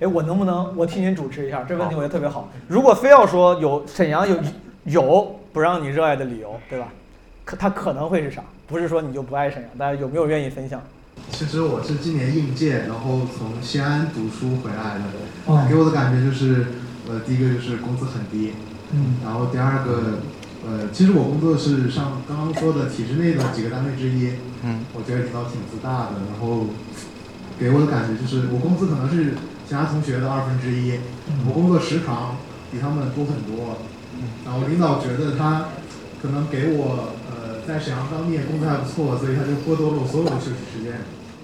[0.00, 1.64] 哎，我能不能我替您主持一下？
[1.64, 2.50] 这问题我觉得特别好。
[2.68, 4.36] 如果非要说有沈阳有
[4.84, 6.88] 有不让你热爱的理由，对吧？
[7.44, 8.42] 可它可能会是啥？
[8.66, 10.82] 不是说你就不爱沈阳，大家有没有愿意分享？
[11.30, 15.04] 其实我是今年应届，然后从西安读书回来的。
[15.46, 16.66] 哦给我的感觉就是，
[17.08, 18.52] 呃，第一个就是工资很低，
[18.92, 20.18] 嗯然后第二个，
[20.66, 24.32] 呃，其实我工作是上刚刚说的体制内的几个单位之一，
[24.62, 26.66] 嗯，我觉得领导挺自大的，然后
[27.58, 29.34] 给我的感觉就是我工资可能是
[29.66, 31.00] 其他同学的二分之一，
[31.46, 32.36] 我工作时长
[32.70, 33.78] 比他们多很多，
[34.44, 35.64] 然后领导觉得他
[36.22, 40.92] 可能给我呃在沈阳当地工作还不错，所以他就剥夺了我所有的休息时间。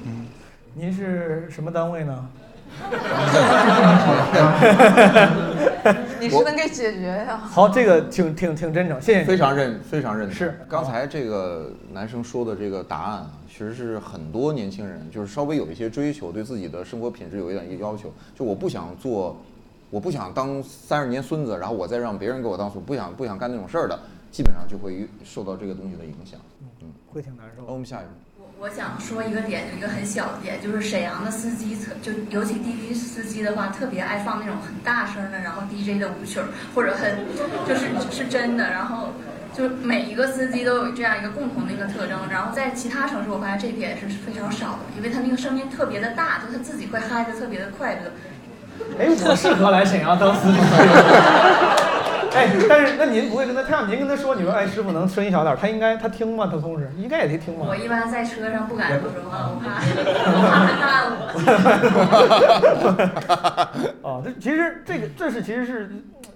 [0.07, 0.27] 嗯
[0.75, 2.27] 您是什么单位呢？
[6.21, 7.37] 你是能给解决呀？
[7.37, 9.25] 好，这个挺挺挺真诚，谢谢你。
[9.25, 10.35] 非常认非常认同。
[10.35, 18.13] 是刚才这个男生说的这个答案啊，其实是很多年轻人就是稍微有一些追求，对自己的生活品质有一点要求。
[18.35, 19.37] 就我不想做，
[19.91, 23.99] 我不想当三十年孙子，然后我再让别人给我当孙，不想不想干那种事儿的，
[24.31, 26.41] 基本上就会受到这个东西的影响。
[26.81, 27.63] 嗯，会挺难受。
[27.67, 28.11] 那我们下一个。
[28.63, 37.27] 我想说一个点，就一个很小的点，就是沈阳的司机特就尤其滴滴司机的话，特别爱放那种很大声的，然后 DJ 的舞曲儿，或者很
[37.67, 39.09] 就是是真的，然后
[39.53, 42.17] 就每一个司机都有这样一个共同的一个特征。
[42.31, 48.13] 然后在其他城市，我发现这一点是非常少的，因为他那个声音特别的大，就他自己会嗨的特别的快乐。
[48.97, 50.59] 哎，我适合来沈阳当司机。
[52.35, 56.49] 哎，但是那您不会跟他，他让您跟他说，你说哎，师傅能声音小点，他应该他听吗？
[56.51, 57.67] 他同时应该也得听吗？
[57.69, 59.83] 我一般在车上不敢说话，我怕
[60.33, 61.19] 我怕他看我。
[64.09, 65.91] 哦，这其实这个这是其实是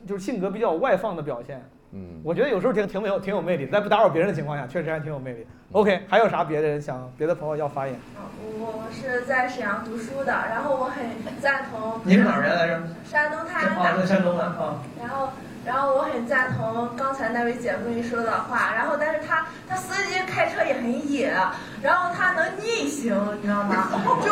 [0.07, 1.62] 就是性格比较外放的表现。
[1.92, 5.47] 嗯，我觉得有时候挺挺有挺有魅力，在不打扰别人的情况下，确实还挺有魅力。
[5.72, 7.99] OK，还有啥别的人想别的朋友要发言？
[8.59, 11.07] 我是在沈阳读书的，然后我很
[11.40, 12.01] 赞同。
[12.03, 12.82] 您是哪儿人来着？
[13.05, 14.82] 山东太原啊，在山东的啊。
[15.01, 15.28] 然后，
[15.66, 21.34] 然后我很赞同刚才那位姐妹说的话，然后但是他他司机开车也很野，
[21.82, 23.12] 然后他能逆行，
[23.42, 23.88] 你知道吗？
[24.24, 24.30] 就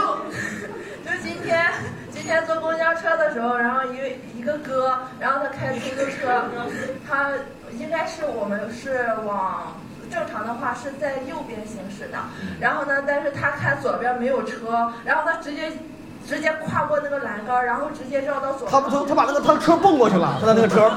[1.04, 1.66] 就今天
[2.10, 6.44] 今天坐公交车的时候，然后一位一个哥，然后他开出租车，
[7.06, 7.30] 他
[7.72, 9.74] 应该是我们是往。
[10.10, 12.18] 正常的话是在右边行驶的，
[12.60, 15.72] 然后呢，但是他看左边没有车，然后他直接
[16.26, 18.68] 直接跨过那个栏杆，然后直接绕到左。
[18.68, 20.90] 他不他他把那个他的车蹦过去了，他的那个车，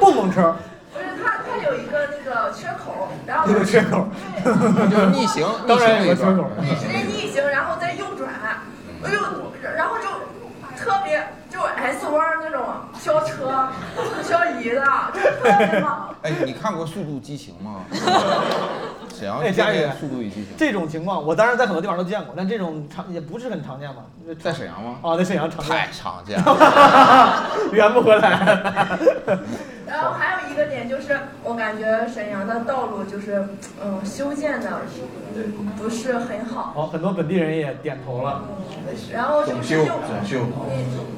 [0.00, 0.54] 蹦蹦车。
[0.92, 4.06] 不是他他有一个那个缺口，然后有个缺口，
[4.44, 6.48] 就是逆行， 当然有个缺口。
[6.78, 8.30] 直接逆行，然后再右转，
[9.02, 9.20] 哎呦，
[9.76, 10.06] 然后就
[10.76, 12.62] 特别就 S 弯那种
[13.02, 13.68] 飘车、
[14.28, 14.84] 漂移的，
[15.14, 15.90] 就特别猛。
[16.22, 17.80] 哎，你看过《速度激情》吗？
[19.22, 24.02] 沈阳哎，佳宇，速度与激情》这种情况，我当然在很多地方都见过，但这种常也不是很常见吧？
[24.42, 24.98] 在沈阳吗？
[25.00, 25.76] 啊，在沈阳常见。
[25.76, 28.98] 太常见了， 圆不回来。
[29.86, 33.48] 然后还有一个点就是，我感觉沈阳的道路就是，
[33.82, 34.82] 嗯，修建的
[35.78, 36.72] 不是很好。
[36.74, 38.42] 好，很多本地人也点头了。
[39.10, 40.38] 然后总修，就是就总修。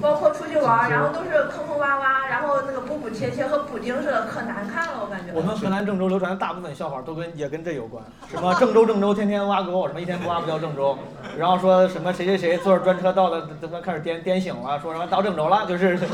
[0.01, 5.32] 包括出去玩，然后都是坑坑洼洼，然后那个补补贴贴和补丁似的，可难看了，我感觉。
[5.35, 10.97] 我们河南郑州流传的大部分笑话都跟也跟这有关，什么 郑州郑州天天挖沟，什么一天不挖不叫郑州，
[11.37, 15.99] 然后说什么谁谁谁坐着专车到了，怎么开始颠颠醒了，说什么到郑州了，就是，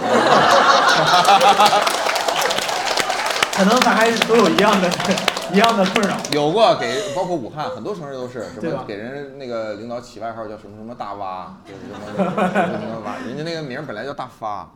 [3.60, 4.88] 可能咱还都有一样的
[5.52, 6.16] 一样的困扰。
[6.32, 14.66] 有过给，包括武汉很多城市都是什对吧么给人那个领导起外号叫什么什么大蛙， 就是什么什么什么蛙，人家那个名儿本来叫大发。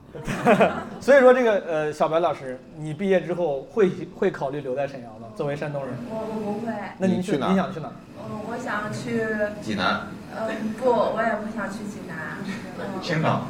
[1.01, 5.29] 所以说这个呃，小白老师，你毕业之后会会考虑留在沈阳吗？
[5.35, 6.73] 作为山东人，我我不会。
[6.99, 7.93] 那您你去哪儿你想去哪儿？
[8.19, 9.27] 嗯，我想去。
[9.63, 10.09] 济南。
[10.37, 12.37] 嗯，不，我也不想去济南。
[12.79, 13.47] 嗯青岛。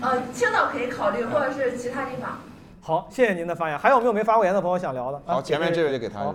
[0.00, 2.38] 呃，青岛可以考虑，或者是其他地方。
[2.90, 3.78] 好，谢谢您的发言。
[3.78, 5.18] 还有没有没发过言的朋友想聊的？
[5.18, 6.34] 啊好，前面这位就给他好。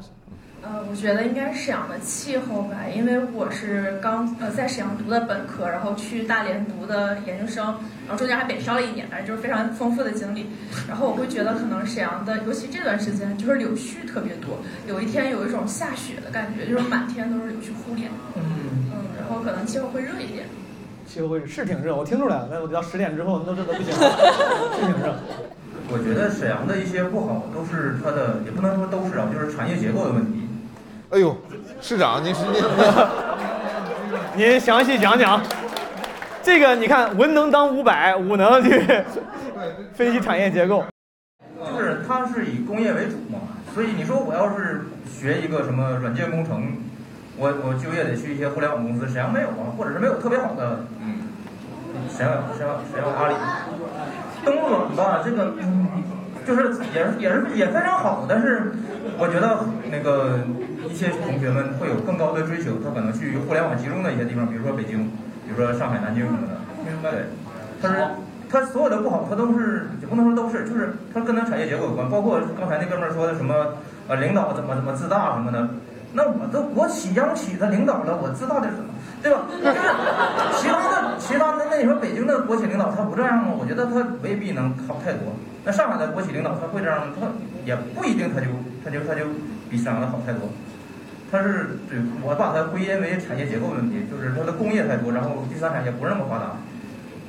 [0.62, 7.66] 呃，我觉得应该是沈阳的气候吧，因为我是刚呃在沈阳读的本科，然后去大连读的研究生，
[8.08, 10.50] 然后中间还北漂了一年，反正就是非常丰富的经历。
[10.88, 18.10] 然后我会觉得可能沈阳的，尤其这段时间就是柳絮特别多，有一天有一种下雪的感觉，就是满天都是柳絮糊脸。
[18.38, 18.42] 嗯，
[18.94, 20.46] 嗯，然后可能气候会热一点。
[21.06, 22.48] 气候会是挺热，我听出来了。
[22.50, 25.14] 那我到十点之后，那都热的不行了，是挺热。
[25.92, 30.48] 我觉得沈阳的一些不好都是它的，也不能说都是啊，就是产业结构的问题。
[31.12, 31.38] 哎呦，
[31.80, 32.64] 市长，您是您
[34.50, 35.42] 您详细讲讲。
[36.42, 38.82] 这个你看，文能当五百，武能去
[39.94, 40.84] 分析产业结构。
[41.58, 43.40] 就是它是以工业为主嘛，
[43.74, 46.78] 所以你说我要是学一个什么软件工程，
[47.38, 51.22] 我我就业得去一些互联网公司，沈阳没有啊，或者是没有特别好的，嗯，
[52.10, 53.36] 沈阳沈阳沈阳阿里，
[54.46, 55.88] 东软吧，这个嗯，
[56.46, 58.72] 就是也是也是也非常好，但是
[59.18, 60.40] 我觉得那个
[60.88, 65.10] 一些同学们会有更高的追求，他可能去互联网集中的一些地方，比如说北京，
[65.44, 67.26] 比如说上海、南京什么的，对，
[67.82, 68.08] 他是。
[68.48, 73.74] 他所有的不好，他都是也不能说都是，就是他跟他产业结构有关，包括刚才那哥们儿说的什么
[74.08, 75.68] 呃领导怎么怎么自大什么的，
[76.14, 78.86] 那我都国企央企的领导了，我自大点什么，
[79.22, 79.42] 对吧？
[79.50, 79.74] 就是
[80.58, 83.54] 其他的其他的那你说北京的国企领导他不这样吗？
[83.60, 85.34] 我觉得他未必能好太多。
[85.64, 87.14] 那上海的国企领导他会这样吗？
[87.20, 87.28] 他
[87.66, 88.48] 也不一定，他就
[88.84, 89.26] 他就他就
[89.70, 90.50] 比沈阳的好太多。
[91.32, 96.58] 他是对我把它归因为产业结构问题，就是它的工业太多，然后第三产业不是那么发达。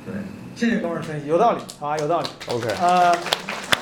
[0.05, 0.13] 对，
[0.55, 2.27] 谢谢哥们儿分析，有道理啊，有道理。
[2.47, 3.11] OK，呃，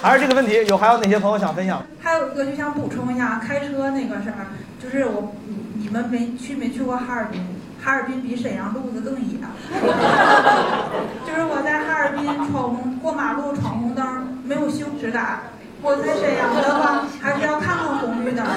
[0.01, 1.83] 还是这个问题，有还有哪些朋友想分享？
[2.01, 4.47] 还有一个就想补充一下开车那个事儿，
[4.81, 7.43] 就是我你你们没去没去过哈尔滨？
[7.85, 9.37] 哈尔滨比沈阳路子更野，
[11.23, 15.41] 就是我在哈尔滨闯红过马路闯红灯没有羞耻感，
[15.83, 18.51] 我在沈阳的话还是要看看红绿灯的。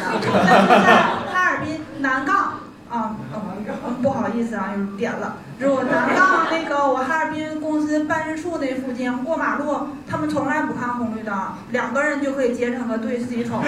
[0.48, 0.96] 但是在
[1.30, 2.54] 哈尔滨南岗
[2.90, 5.36] 啊，嗯不好意思啊，又点了。
[5.58, 11.34] 如果南杠那个我哈尔滨公司办事处那附近过马路，他们从来不看红绿灯，
[11.70, 13.62] 两个人就可以结成个队，自己闯。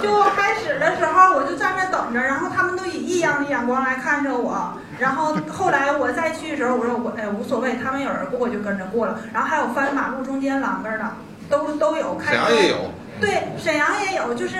[0.00, 4.72] 就开始的时候我就站着等着，然后他们都以异样的眼光来看着我。
[4.98, 9.18] 然后后来我再去的时候，我说我哎无所谓，他们有人过我就跟着过了。
[9.34, 11.04] 然后还有翻马路中间栏杆的，
[11.50, 12.16] 都都有。
[12.16, 12.76] 开沈阳也有。
[13.20, 14.56] 对，沈阳也有，就是。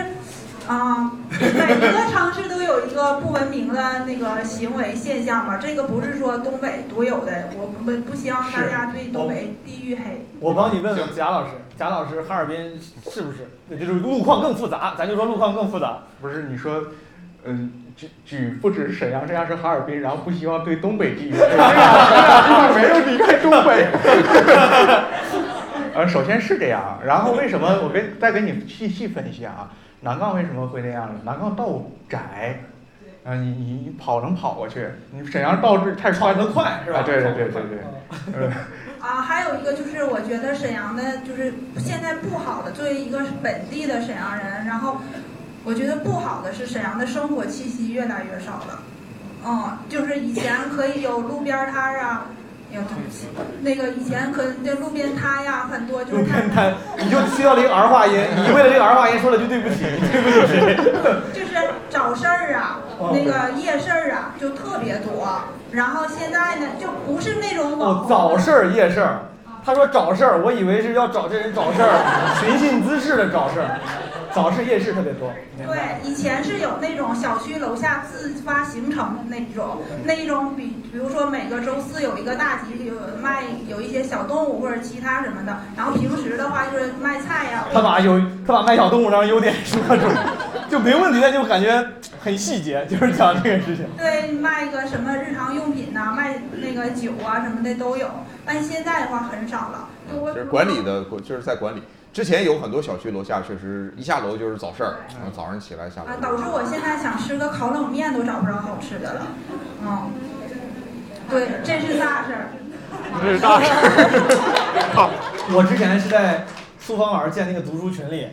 [0.71, 1.11] 啊、
[1.41, 10.25] 每一个城市都有一个不文明的那个行为现象嘛，这个不是说东北独有的，我们不希望大家对东北地域黑。
[10.39, 13.49] 我帮你问问贾老师，贾老师，哈尔滨是不是？
[13.77, 16.05] 就是路况更复杂，咱就说路况更复杂。
[16.21, 16.81] 不是你说，
[17.45, 21.81] 嗯，举举不只是沈阳，这样是哈尔滨，然后不希望对东北地域， 这样这
[22.53, 23.89] 样没有离开东北。
[25.97, 29.68] 呃，首先是这样，然后为什么我跟再给你细细分析啊？
[30.01, 31.20] 南杠为什么会那样呢？
[31.24, 32.61] 南杠道窄，
[33.24, 37.01] 啊，你你你跑能跑过去，你沈阳道是太宽，能快是吧？
[37.01, 37.78] 啊，对对对对对，
[38.34, 38.53] 嗯。
[39.01, 44.98] 啊，还有一个就是，我觉得沈阳的，就是现在不好的，作为一个本地的沈阳人，然后
[45.64, 48.82] 我觉得不好的是沈阳的生活气息越来越少了。
[49.42, 52.26] 嗯，就是以前可以有路边摊儿啊，
[52.73, 53.27] 哎呀，对不起，
[53.62, 58.14] 那个以前可这路边摊呀很多，就是路边摊，你就需要了一个儿化音，
[58.47, 60.55] 你为了这个儿化音说了句对不起，对不起？
[61.35, 62.79] 就是找事儿啊，
[63.12, 65.27] 那个夜市儿啊，就特别多。
[65.73, 69.21] 然后现在呢，就不是那种网哦，早市儿、夜市儿。
[69.62, 71.93] 他说找事儿，我以为是要找这人找事儿，
[72.41, 73.79] 寻衅滋事的找事儿。
[74.33, 75.33] 早市夜市特别多。
[75.66, 87.66] 对，以前是有那种小区楼下自发形成的那种，那种比比如说每个周四有一个大集，有卖有一些小动物或者其他什么的，然后平时的话就是卖菜呀。
[87.72, 90.26] 他把有他把卖小动物上优点说出来，
[90.70, 91.85] 就没问题，但就感觉
[92.22, 93.87] 很细节，就是讲这个事情。
[93.97, 98.09] 对，卖个什么日常用品呐、卖那个酒啊什么的都有，
[98.47, 99.89] 但现在的话很少了。
[100.12, 101.83] 我就是管理的，就是在管理。
[102.12, 106.08] 之前有很多小区楼下确实一下楼就是早市儿，然后早上起来下楼。
[106.08, 109.26] 啊，导致我现在想吃个烤冷面都找不着好吃的了。
[109.82, 110.11] 嗯，
[111.30, 112.48] 对，这是大事儿。
[113.22, 115.11] 这是大事儿。
[115.54, 116.44] 我之前是在
[116.80, 118.26] 苏芳老师建那个读书群里，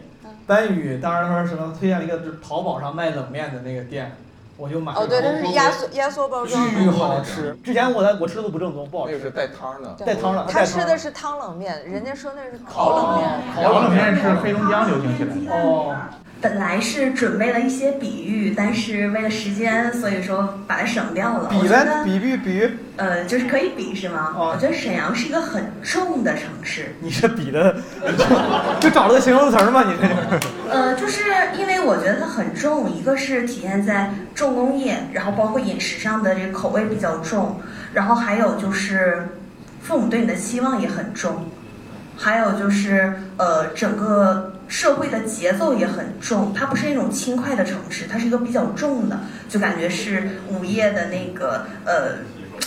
[0.48, 4.18] 班宇当时说什么推荐了一个就是淘宝上卖冷面的那个店，
[4.58, 5.00] 我就买了。
[5.00, 6.72] 哦，对，它是压缩压缩包装的。
[6.72, 7.56] 巨好吃。
[7.64, 9.14] 之前我在我吃的都不正宗，不好吃。
[9.14, 9.90] 那个是带汤的。
[10.06, 10.46] 带汤的。
[10.50, 13.30] 他吃的是汤冷面，人家说那是烤冷面。
[13.56, 15.54] 烤冷面是黑龙江流行起来的。
[15.54, 15.96] 哦。
[16.40, 21.50] 本来是准备了一些比喻，但是为了时间，所以说把它省掉了。
[21.50, 22.70] 比呗，比比比。
[22.98, 24.34] 呃，就是可以比是吗？
[24.36, 24.52] 哦。
[24.54, 26.96] 我觉得沈阳是一个很重的城市。
[27.00, 27.76] 你这比的，
[28.80, 29.84] 就找了个形容词吗？
[29.88, 30.72] 你这。
[30.72, 31.22] 呃，就是
[31.58, 37.60] 因为我觉得它很重，一个是体现在重工业，然后包括饮食上的这个口味比较重，
[37.94, 39.30] 然后还有就是
[39.82, 41.50] 父母对你的期望也很重，
[42.16, 44.54] 还有就是呃整个。
[44.68, 52.18] 社会的节奏也很重，它不是那种轻快的城市，它是一个比较重的，就感觉是午夜的那个呃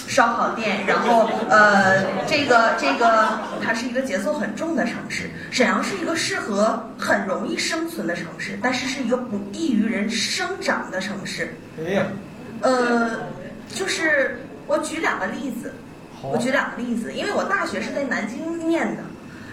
[0.09, 5.30] 烧烤店，然后呃这个这个它是一个节奏很重的城市。
[5.50, 11.54] 沈阳是一个适合很容易生存的城市，但是是一个不易于人生长的城市。
[11.79, 12.07] 哎呀，
[12.62, 13.11] 呃，
[13.68, 15.72] 就是我举两个例子，
[16.22, 19.03] 我举两个例子，因为我大学是在南京念的。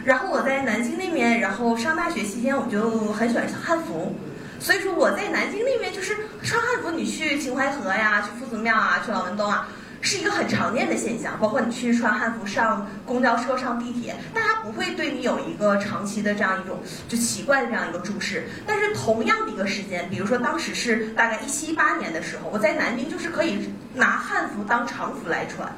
[0.08, 4.16] 然后我在南京那边，然后上大学期间我就很喜欢汉服，
[4.58, 9.68] 所以说我在南京那边就是穿汉服，你去秦淮河呀，去夫子庙啊，去老门东啊，
[10.00, 11.38] 是一个很常见的现象。
[11.42, 16.80] 包括你去穿汉服上公交车、上地铁，大家不会对你有一个长期的这样一种
[17.10, 18.48] 就奇怪的这样一个注视。
[18.66, 25.70] 但是同样的一个时间，比如说当时是大概一七一八年的时候，我在南京就是可以拿汉服当常服来穿，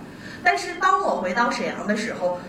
[0.43, 2.39] 但是当我回到沈阳的时候。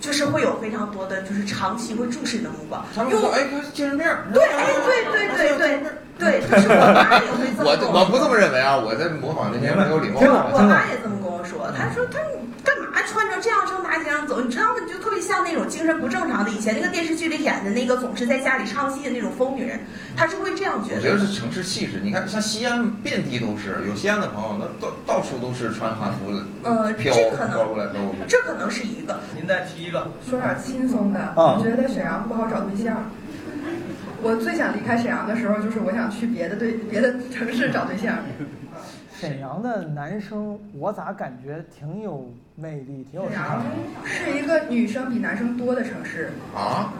[0.00, 2.84] 就是会有非常多的，就是长期会注视你的目光。
[2.94, 5.80] 他们说：“哎，精神病。”对，哎，对对对对
[6.18, 10.26] 对，就是我妈也会这么我我不这么认为啊，我在模仿那些没有礼貌的。
[10.52, 12.18] 我妈也这么跟我说，她说：“她
[13.10, 14.74] 穿着这样上大街上走，你知道吗？
[14.86, 16.50] 你就特别像那种精神不正常的。
[16.52, 19.80] 以前那个电视剧里演的那个总是在家里唱戏的那种疯女人，
[20.16, 20.96] 她是会这样觉得。
[20.98, 22.00] 我觉得是城市气质。
[22.04, 28.18] 你看，像西安遍地都是，有西安的朋友，那到到处都是穿汉服的，呃，飘这可飘过来能，飘过去。
[28.28, 29.18] 这可能是一个。
[29.36, 33.10] 您再提一个，说点轻松的，啊我觉得沈阳不好找对象。
[34.22, 38.18] 我最想离开沈阳的时候，就是我想去别的对别的城市找对象。
[39.20, 44.06] 沈阳的男生，我咋感觉挺有魅力，挺有啥沈阳？
[44.06, 46.30] 是一个女生比男生多的城市。
[46.56, 46.90] 啊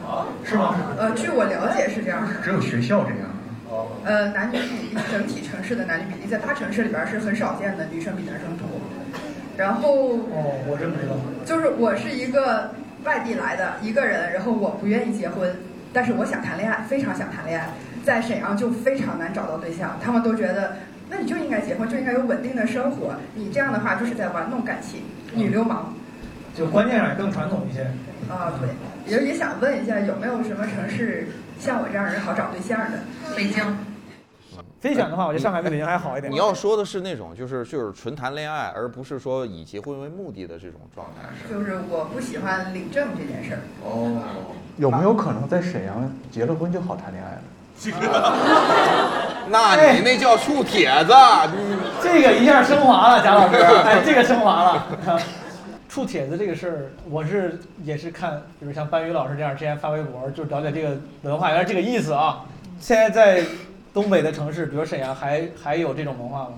[0.44, 0.76] 是吗？
[0.98, 2.34] 呃，据我了解是这样的。
[2.44, 3.20] 只有学校这样。
[3.70, 3.86] 哦。
[4.04, 8.66] 呃，男女比例整体城市的男女比例，在大城市里边是很少见的，女生比男生多。
[9.56, 11.16] 然后哦，我真不知道。
[11.46, 12.70] 就是我是一个
[13.02, 15.50] 外地来的一个人，然后我不愿意结婚，
[15.90, 17.70] 但是我想谈恋爱，非常想谈恋爱，
[18.04, 20.76] 在沈阳就非常难找到对象，他们都觉得，
[21.10, 25.02] 那你就应该结婚，就应该有稳定的生活，你这样的话就是在玩弄感情，
[25.34, 25.92] 女流氓。
[26.54, 27.82] 就观念上也更传统一些。
[28.28, 31.28] 啊，对，也也想问一下，有没有什么城市
[31.58, 32.98] 像我这样人好找对象的？
[33.36, 33.64] 北京。
[34.80, 36.32] 非选的话，我觉得上海比北京还好一点。
[36.32, 41.28] 你要说的是那种就是就是纯谈恋爱，而不是说以结婚为目的的这种状态。
[41.52, 43.60] 就是我不喜欢领证这件事儿。
[43.84, 44.22] 哦，
[44.78, 47.42] 有没有可能在沈阳结了婚就好谈恋爱了？
[49.48, 51.12] 那你那叫处帖子，
[52.02, 54.86] 这个一下升华了，贾老师， 哎，这个升华了。
[55.88, 62.44] 处帖子这个事儿，我是也是看，比如像班宇老师这样之前发微博，就了解这个文化，原来这个意思啊。
[62.78, 63.44] 现在在
[63.92, 66.52] 东北的城市，比如沈阳，还还有这种文化吗？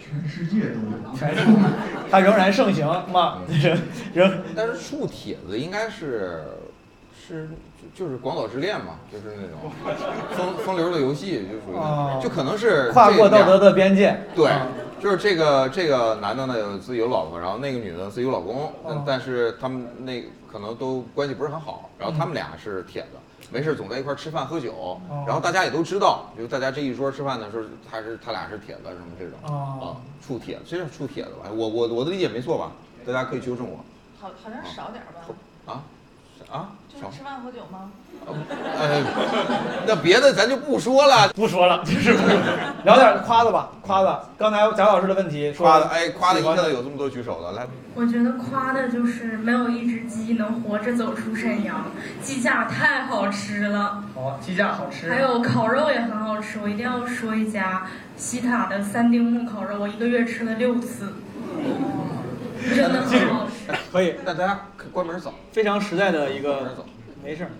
[0.00, 0.78] 全世界都
[1.10, 1.16] 有。
[1.18, 1.52] 全世界，
[2.08, 3.38] 它仍然盛行嘛？
[3.48, 3.76] 仍
[4.14, 4.32] 仍。
[4.54, 6.44] 但是触帖子应该是
[7.26, 7.48] 是
[7.94, 9.70] 就就是广岛之恋嘛，就是那种
[10.36, 14.18] 风风流的游戏，就属于哦就可能是跨过道德的边界。
[14.34, 14.66] 对啊，
[15.00, 23.08] 就是这个这个男的呢有自己有老婆，然后那个女的自己有老公，但但是他们那可能都关系不是很好，然后他们俩是铁子。
[23.48, 29.86] 没事总在一块儿吃饭喝酒，然后大家也都知道，就大家这一桌吃饭的时候，他是他俩是铁子什么这种哦啊，
[30.26, 31.48] 处帖子，这是处铁子吧？
[31.54, 32.72] 我我我的理解没错吧？
[33.06, 33.76] 大家可以纠正我
[34.20, 35.82] 好好像少点吧，啊
[36.50, 37.90] 啊就是吃饭喝酒吗？
[38.26, 39.04] 呃，
[39.86, 42.36] 那别的咱就不说了，不说了，就是不说
[42.84, 44.24] 聊点夸的吧，夸的。
[44.36, 51.84] 刚才贾老师的问题说夸的，哎，夸的一下子有这么多举手的，来，我觉得夸的就是没有一只鸡能活着走出沈阳，
[52.20, 55.08] 鸡架太好吃了，好，鸡架好吃。
[55.08, 56.58] 还有烤肉也很好吃。
[56.60, 57.86] 我一定要说一家
[58.16, 61.14] 西塔的三丁目烤肉，我一个月吃了六次，
[62.74, 63.72] 真的很好吃。
[63.92, 66.74] 可以，那大家关门走，非常实在的一个，
[67.22, 67.50] 没事儿，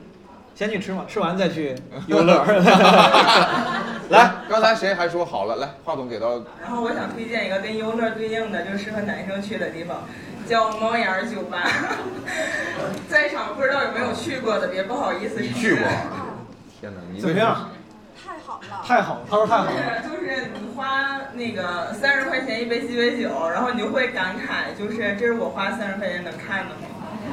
[0.55, 1.74] 先去吃嘛，吃完再去
[2.06, 2.44] 游乐。
[4.10, 5.56] 来，刚才谁还说好了？
[5.56, 10.05] 来，话筒给到然后我想推荐一个跟优乐对应的，就适合男生去的地方，
[10.48, 11.62] 叫猫眼儿酒吧。
[13.09, 15.40] 在场不知道有没有去过的，别不好意思。
[15.40, 15.89] 你去过？
[16.81, 17.70] 天哪，你怎么样？
[18.68, 18.86] 太好了。
[18.88, 19.70] 太好了，他说太好了。
[19.70, 19.74] 是，
[20.09, 20.22] 就是
[20.60, 26.80] 你花那个三十块钱一杯鸡尾酒，然后你就会感慨，就是这是我花三十块钱能看的吗？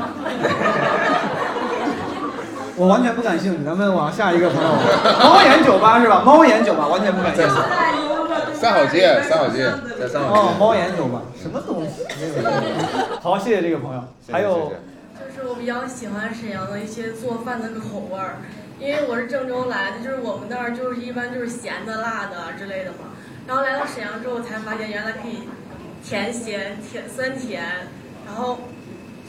[2.75, 4.69] 我完全不感兴趣，咱们往下一个朋友，
[5.21, 6.23] 猫眼酒吧是吧？
[6.25, 7.53] 猫眼酒吧完全不感兴趣。
[8.53, 10.39] 三好街，三好街，在三好街。
[10.39, 12.03] 哦，猫眼酒吧，什么东西？
[13.21, 14.03] 好，谢谢这个朋友。
[14.31, 14.73] 还有，
[15.13, 18.37] 就是我比较喜欢沈阳的一些做饭的口味儿，
[18.79, 23.15] 因为我是郑州来的，就是我们那儿就是一般就是咸的、辣的之类的嘛。
[23.47, 25.47] 然后来到沈阳之后才发现，原来可以
[26.03, 27.63] 甜咸甜酸甜，
[28.25, 28.59] 然后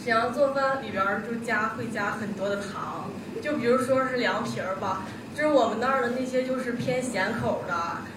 [0.03, 3.11] 沈阳做饭里边儿就加会加很多的糖，
[3.43, 5.03] 就比如说是凉皮儿吧，
[5.35, 7.75] 就是我们那儿的那些就是偏咸口的，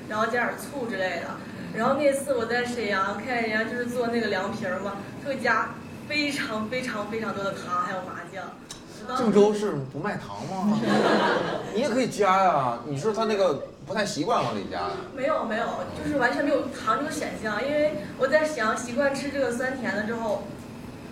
[0.10, 1.36] 然后加点醋之类的。
[1.76, 4.94] 然后那次我在沈阳看人家就是做那个凉皮儿嘛，
[5.26, 5.70] 会加
[6.08, 8.44] 非常非常非常多的糖，还有麻酱。
[9.16, 10.80] 郑州是不卖糖吗？
[11.74, 12.80] 你也可以加呀。
[12.86, 14.90] 你说他那个不太习惯往里加呀？
[15.16, 15.66] 没有没有，
[16.04, 20.44] 就是完全没有糖这个选项，因为我在沈阳习惯吃这个酸甜的之后，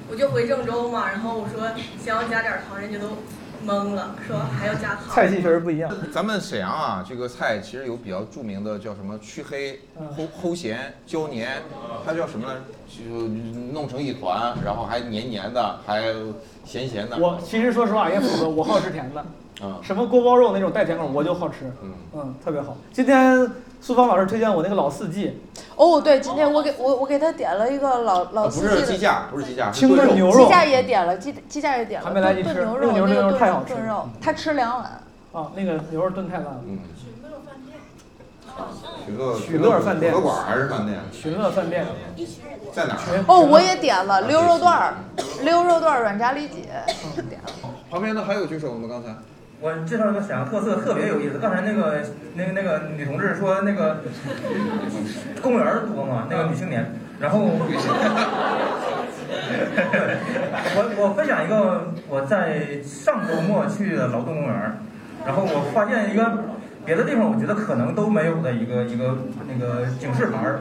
[0.10, 1.70] 我就回郑州嘛，然后我说
[2.04, 3.18] 想要加点糖，人家都
[3.66, 5.10] 懵了，说还要加糖。
[5.10, 5.92] 菜系确实不一样。
[6.14, 9.80] 咱们沈阳啊，这个菜其实有比较著名的叫什么去黑、
[10.18, 11.62] 齁齁咸、焦黏，
[12.06, 12.54] 它叫什么呢？
[12.88, 13.28] 就
[13.74, 16.14] 弄成一团，然后还黏黏的，还
[16.64, 17.18] 咸咸的。
[17.18, 19.26] 我其实说实话也符合，我好吃甜的。
[19.62, 21.72] 嗯什么锅包肉那种带甜口我就好吃。
[21.82, 22.76] 嗯嗯，特别好。
[22.92, 23.50] 今天
[23.86, 25.40] 苏芳老师推荐我那个老四季，
[25.76, 34.86] 哦，对，今天我给我我给他点了一个老老四季的是鸡架，不是鸡架，是清炖牛肉鸡架也点了，鸡鸡架也点了，还没来及吃炖牛那个牛肉那炖牛肉太好吃了炖肉，他吃两碗。
[35.34, 36.62] 啊，那个牛肉炖太烂了。
[36.66, 36.80] 嗯，
[39.06, 41.00] 许乐许乐饭店火锅馆还是饭店？
[41.14, 41.86] 许乐饭店
[42.74, 43.24] 在哪儿？
[43.28, 44.96] 哦，我也点了溜肉段儿，
[45.44, 46.64] 溜肉段儿软炸里脊，
[47.30, 47.70] 点了。
[47.92, 48.88] 旁边的还有举手吗？
[48.90, 49.10] 刚才？
[49.66, 51.40] 我介绍一个沈阳特色，特别有意思。
[51.40, 52.04] 刚才那个
[52.36, 54.04] 那个那个女同志说那个
[55.42, 56.86] 公园儿多嘛，那个女青年，
[57.20, 57.40] 然后
[60.76, 64.78] 我我分享一个我在上周末去的劳动公园，
[65.26, 66.44] 然后我发现一个
[66.86, 69.18] 别的地方我觉得可能都没有的一个一个
[69.52, 70.58] 那个警示牌，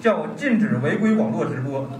[0.00, 1.90] 叫禁止违规网络直播。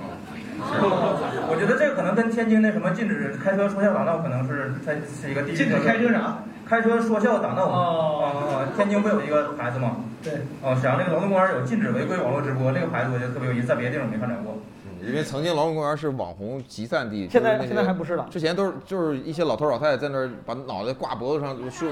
[1.50, 6.44] 我觉得这个可能跟天津那什么禁止开车说笑打闹可能是它是一个地域禁止开车啥？
[6.68, 7.74] 开车说笑打闹嘛。
[7.74, 8.24] 哦啊
[8.62, 8.68] 啊！
[8.76, 9.96] 天津不有一个牌子吗？
[10.22, 10.34] 对。
[10.62, 14.58] 哦，沈阳那个劳动公园有禁止违规网络直播，那个牌子我觉得特别有意思，在别的地方没看着过。
[15.06, 21.86] 因为曾经劳动公园是网红集散地，现在现在还不是了之前都是就是一些老头老太太在那儿把脑袋挂脖子上树，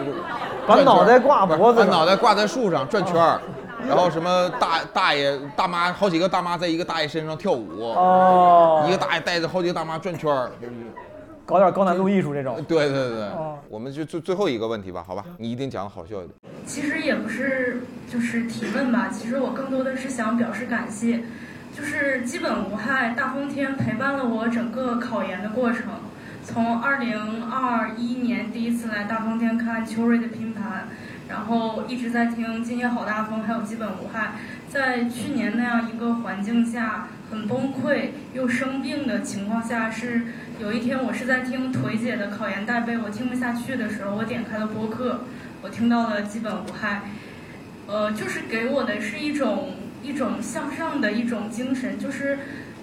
[0.66, 3.40] 把脑袋挂脖子把脑袋挂在树上转圈儿，
[3.89, 10.51] 然后什么大大爷大妈好几个大妈在一个大爷身上跳舞，哦一个大爷带着好几个大妈转圈儿，
[11.47, 12.62] 搞点高难度艺术这种。
[12.68, 16.30] 对对对，哦我们就最最后一个问题吧，好吧，你一定讲的好笑一点。
[16.66, 17.80] 其实也不是
[18.12, 21.20] 就是提问吧，其实我更多的是想表示感谢，
[21.78, 25.84] 就是基本无害大风天陪伴了我整个考研的过程，
[26.42, 30.88] 从二零二一年第一次来大风天看秋瑞的拼盘，
[31.28, 34.32] 然后一直在听今夜好大风，还有基本无害，
[34.68, 40.22] 在去年那样一个环境下很崩溃又生病的情况下，是
[40.59, 45.20] 有一天我是在听腿姐的考研带背，我听不下去的时候，我点开了播客，
[45.62, 47.02] 我听到了基本无害。
[47.86, 49.70] 呃，就是给我的是一种
[50.09, 52.39] 一种向上的一种精神，就是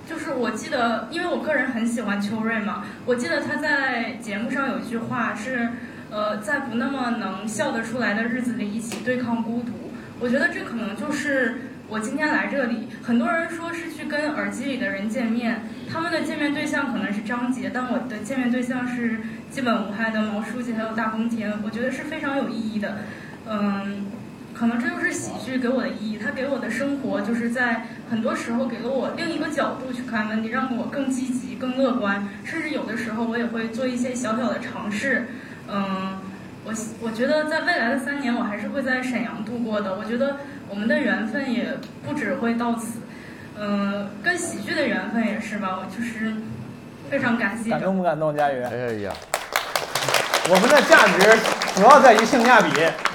[0.08, 5.70] 就是我记得，因为我个人很喜欢秋瑞嘛，我记得他在节目上有一句话是，
[6.12, 9.72] 呃，在不那么能笑得出来的日子里一起对抗孤独。
[10.20, 19.20] 我觉得这可能就是我今天来这里，很多人说是去跟耳机里的人见面，他们的见面对象可能是张杰，但我的见面对象是
[19.50, 23.00] 基本无害的毛书记还有大风天，我觉得是非常有意义的。
[23.48, 24.06] 嗯，
[24.58, 35.28] 可能这就是喜剧给我的意义，它给我的生活就是在很多时候给了我另一个角度去看问题，让我更积极、更乐观，甚至有的时候我也会做一些小小的尝试。
[35.68, 36.18] 嗯，
[36.64, 39.96] 我我觉得在未来的三年，我还是会在沈阳度过的。
[39.96, 40.38] 我觉得
[40.70, 43.00] 我们的缘分也不只会到此，
[43.60, 45.80] 嗯，跟喜剧的缘分也是吧。
[45.82, 46.34] 我就是
[47.10, 47.72] 非常感谢。
[47.72, 48.62] 感动不感动，佳宇？
[48.62, 49.12] 哎呀，
[50.48, 51.36] 我们的价值
[51.76, 52.70] 主要在于性价比，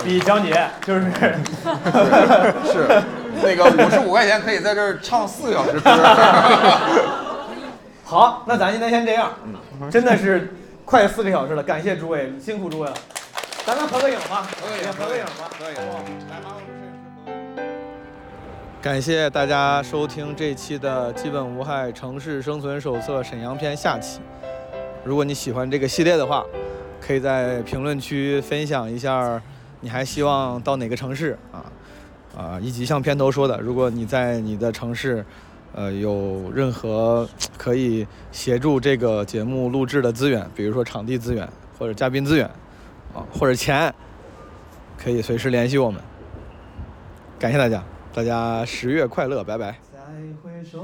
[0.05, 1.05] 比讲解就是
[2.67, 3.01] 是
[3.41, 5.91] 那个五十五块钱可以在这儿唱四个小时歌。
[8.05, 9.31] 好，那咱今天先这样，
[9.93, 10.53] 真的是
[10.85, 12.95] 快四个小时了，感谢诸位，辛苦诸位了。
[13.65, 15.49] 咱们合个影吧，合个影，合个影吧。
[15.57, 15.75] 可以，
[16.29, 16.57] 来吧。
[18.83, 24.19] 感谢大家收听这期的《基本无害城市生存手册》沈阳篇下期。
[25.05, 26.45] 如果你喜欢这个系列的话，
[27.01, 29.41] 可以在评论区分享一下，
[29.81, 31.65] 你还希望到哪个城市啊？
[32.37, 35.25] 啊，以及像片头说的，如果你在你的城市，
[35.75, 37.29] 呃，有任何
[37.59, 42.47] 可以协助这个节目录制的资源，比如说场地资源或者嘉宾资源，
[43.15, 43.93] 啊，或者钱，
[44.97, 46.01] 可以随时联系我们。
[47.39, 47.83] 感谢大家，
[48.15, 49.75] 大家十月快乐，拜拜。
[49.93, 49.99] 再
[50.43, 50.79] 回首，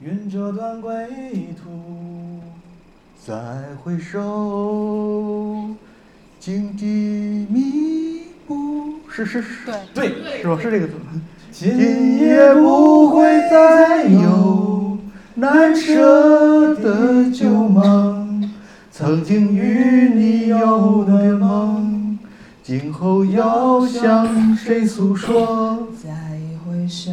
[0.00, 0.92] 云遮断归
[1.62, 2.01] 途。
[3.24, 3.34] 再
[3.80, 5.68] 回首，
[6.40, 8.94] 荆棘密布。
[9.08, 10.08] 是是是，对
[10.40, 10.58] 是吧？
[10.60, 10.94] 是这个字。
[11.52, 14.98] 今夜不会再有
[15.36, 18.50] 难舍的旧梦，
[18.90, 22.18] 曾经与你有的梦，
[22.60, 25.86] 今后要向谁诉说？
[26.02, 26.10] 再
[26.66, 27.12] 回首，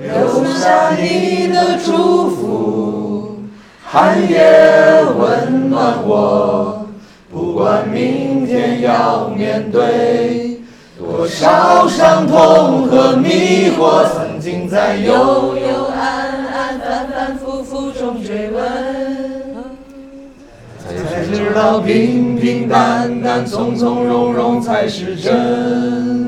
[0.00, 3.38] 留下你的祝福，
[3.84, 6.86] 寒夜温暖我，
[7.30, 10.60] 不管明天要面对
[10.98, 18.62] 多少伤痛和迷惑，曾经在幽幽暗暗、反反复复中追问。
[20.88, 26.27] 才知道平平淡淡、从从容容才是真。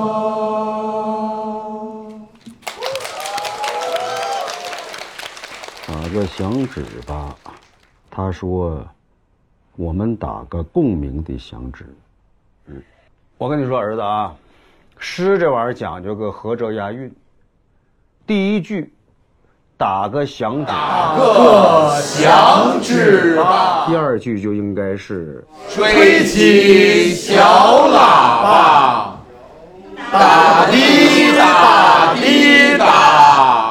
[6.25, 7.35] 响指吧
[8.09, 8.85] 他说
[9.75, 11.85] 我们打个共鸣的响指。
[12.67, 12.81] 嗯。
[13.37, 14.35] 我跟你说儿子啊
[14.97, 17.11] 诗这玩意儿讲究个合辙押韵。
[18.27, 18.93] 第一句
[19.77, 23.87] 打个响打个响指吧。
[23.87, 27.41] 第二句就应该是吹起小
[27.87, 27.93] 喇
[28.43, 29.19] 叭。
[30.11, 33.70] 打滴打滴打。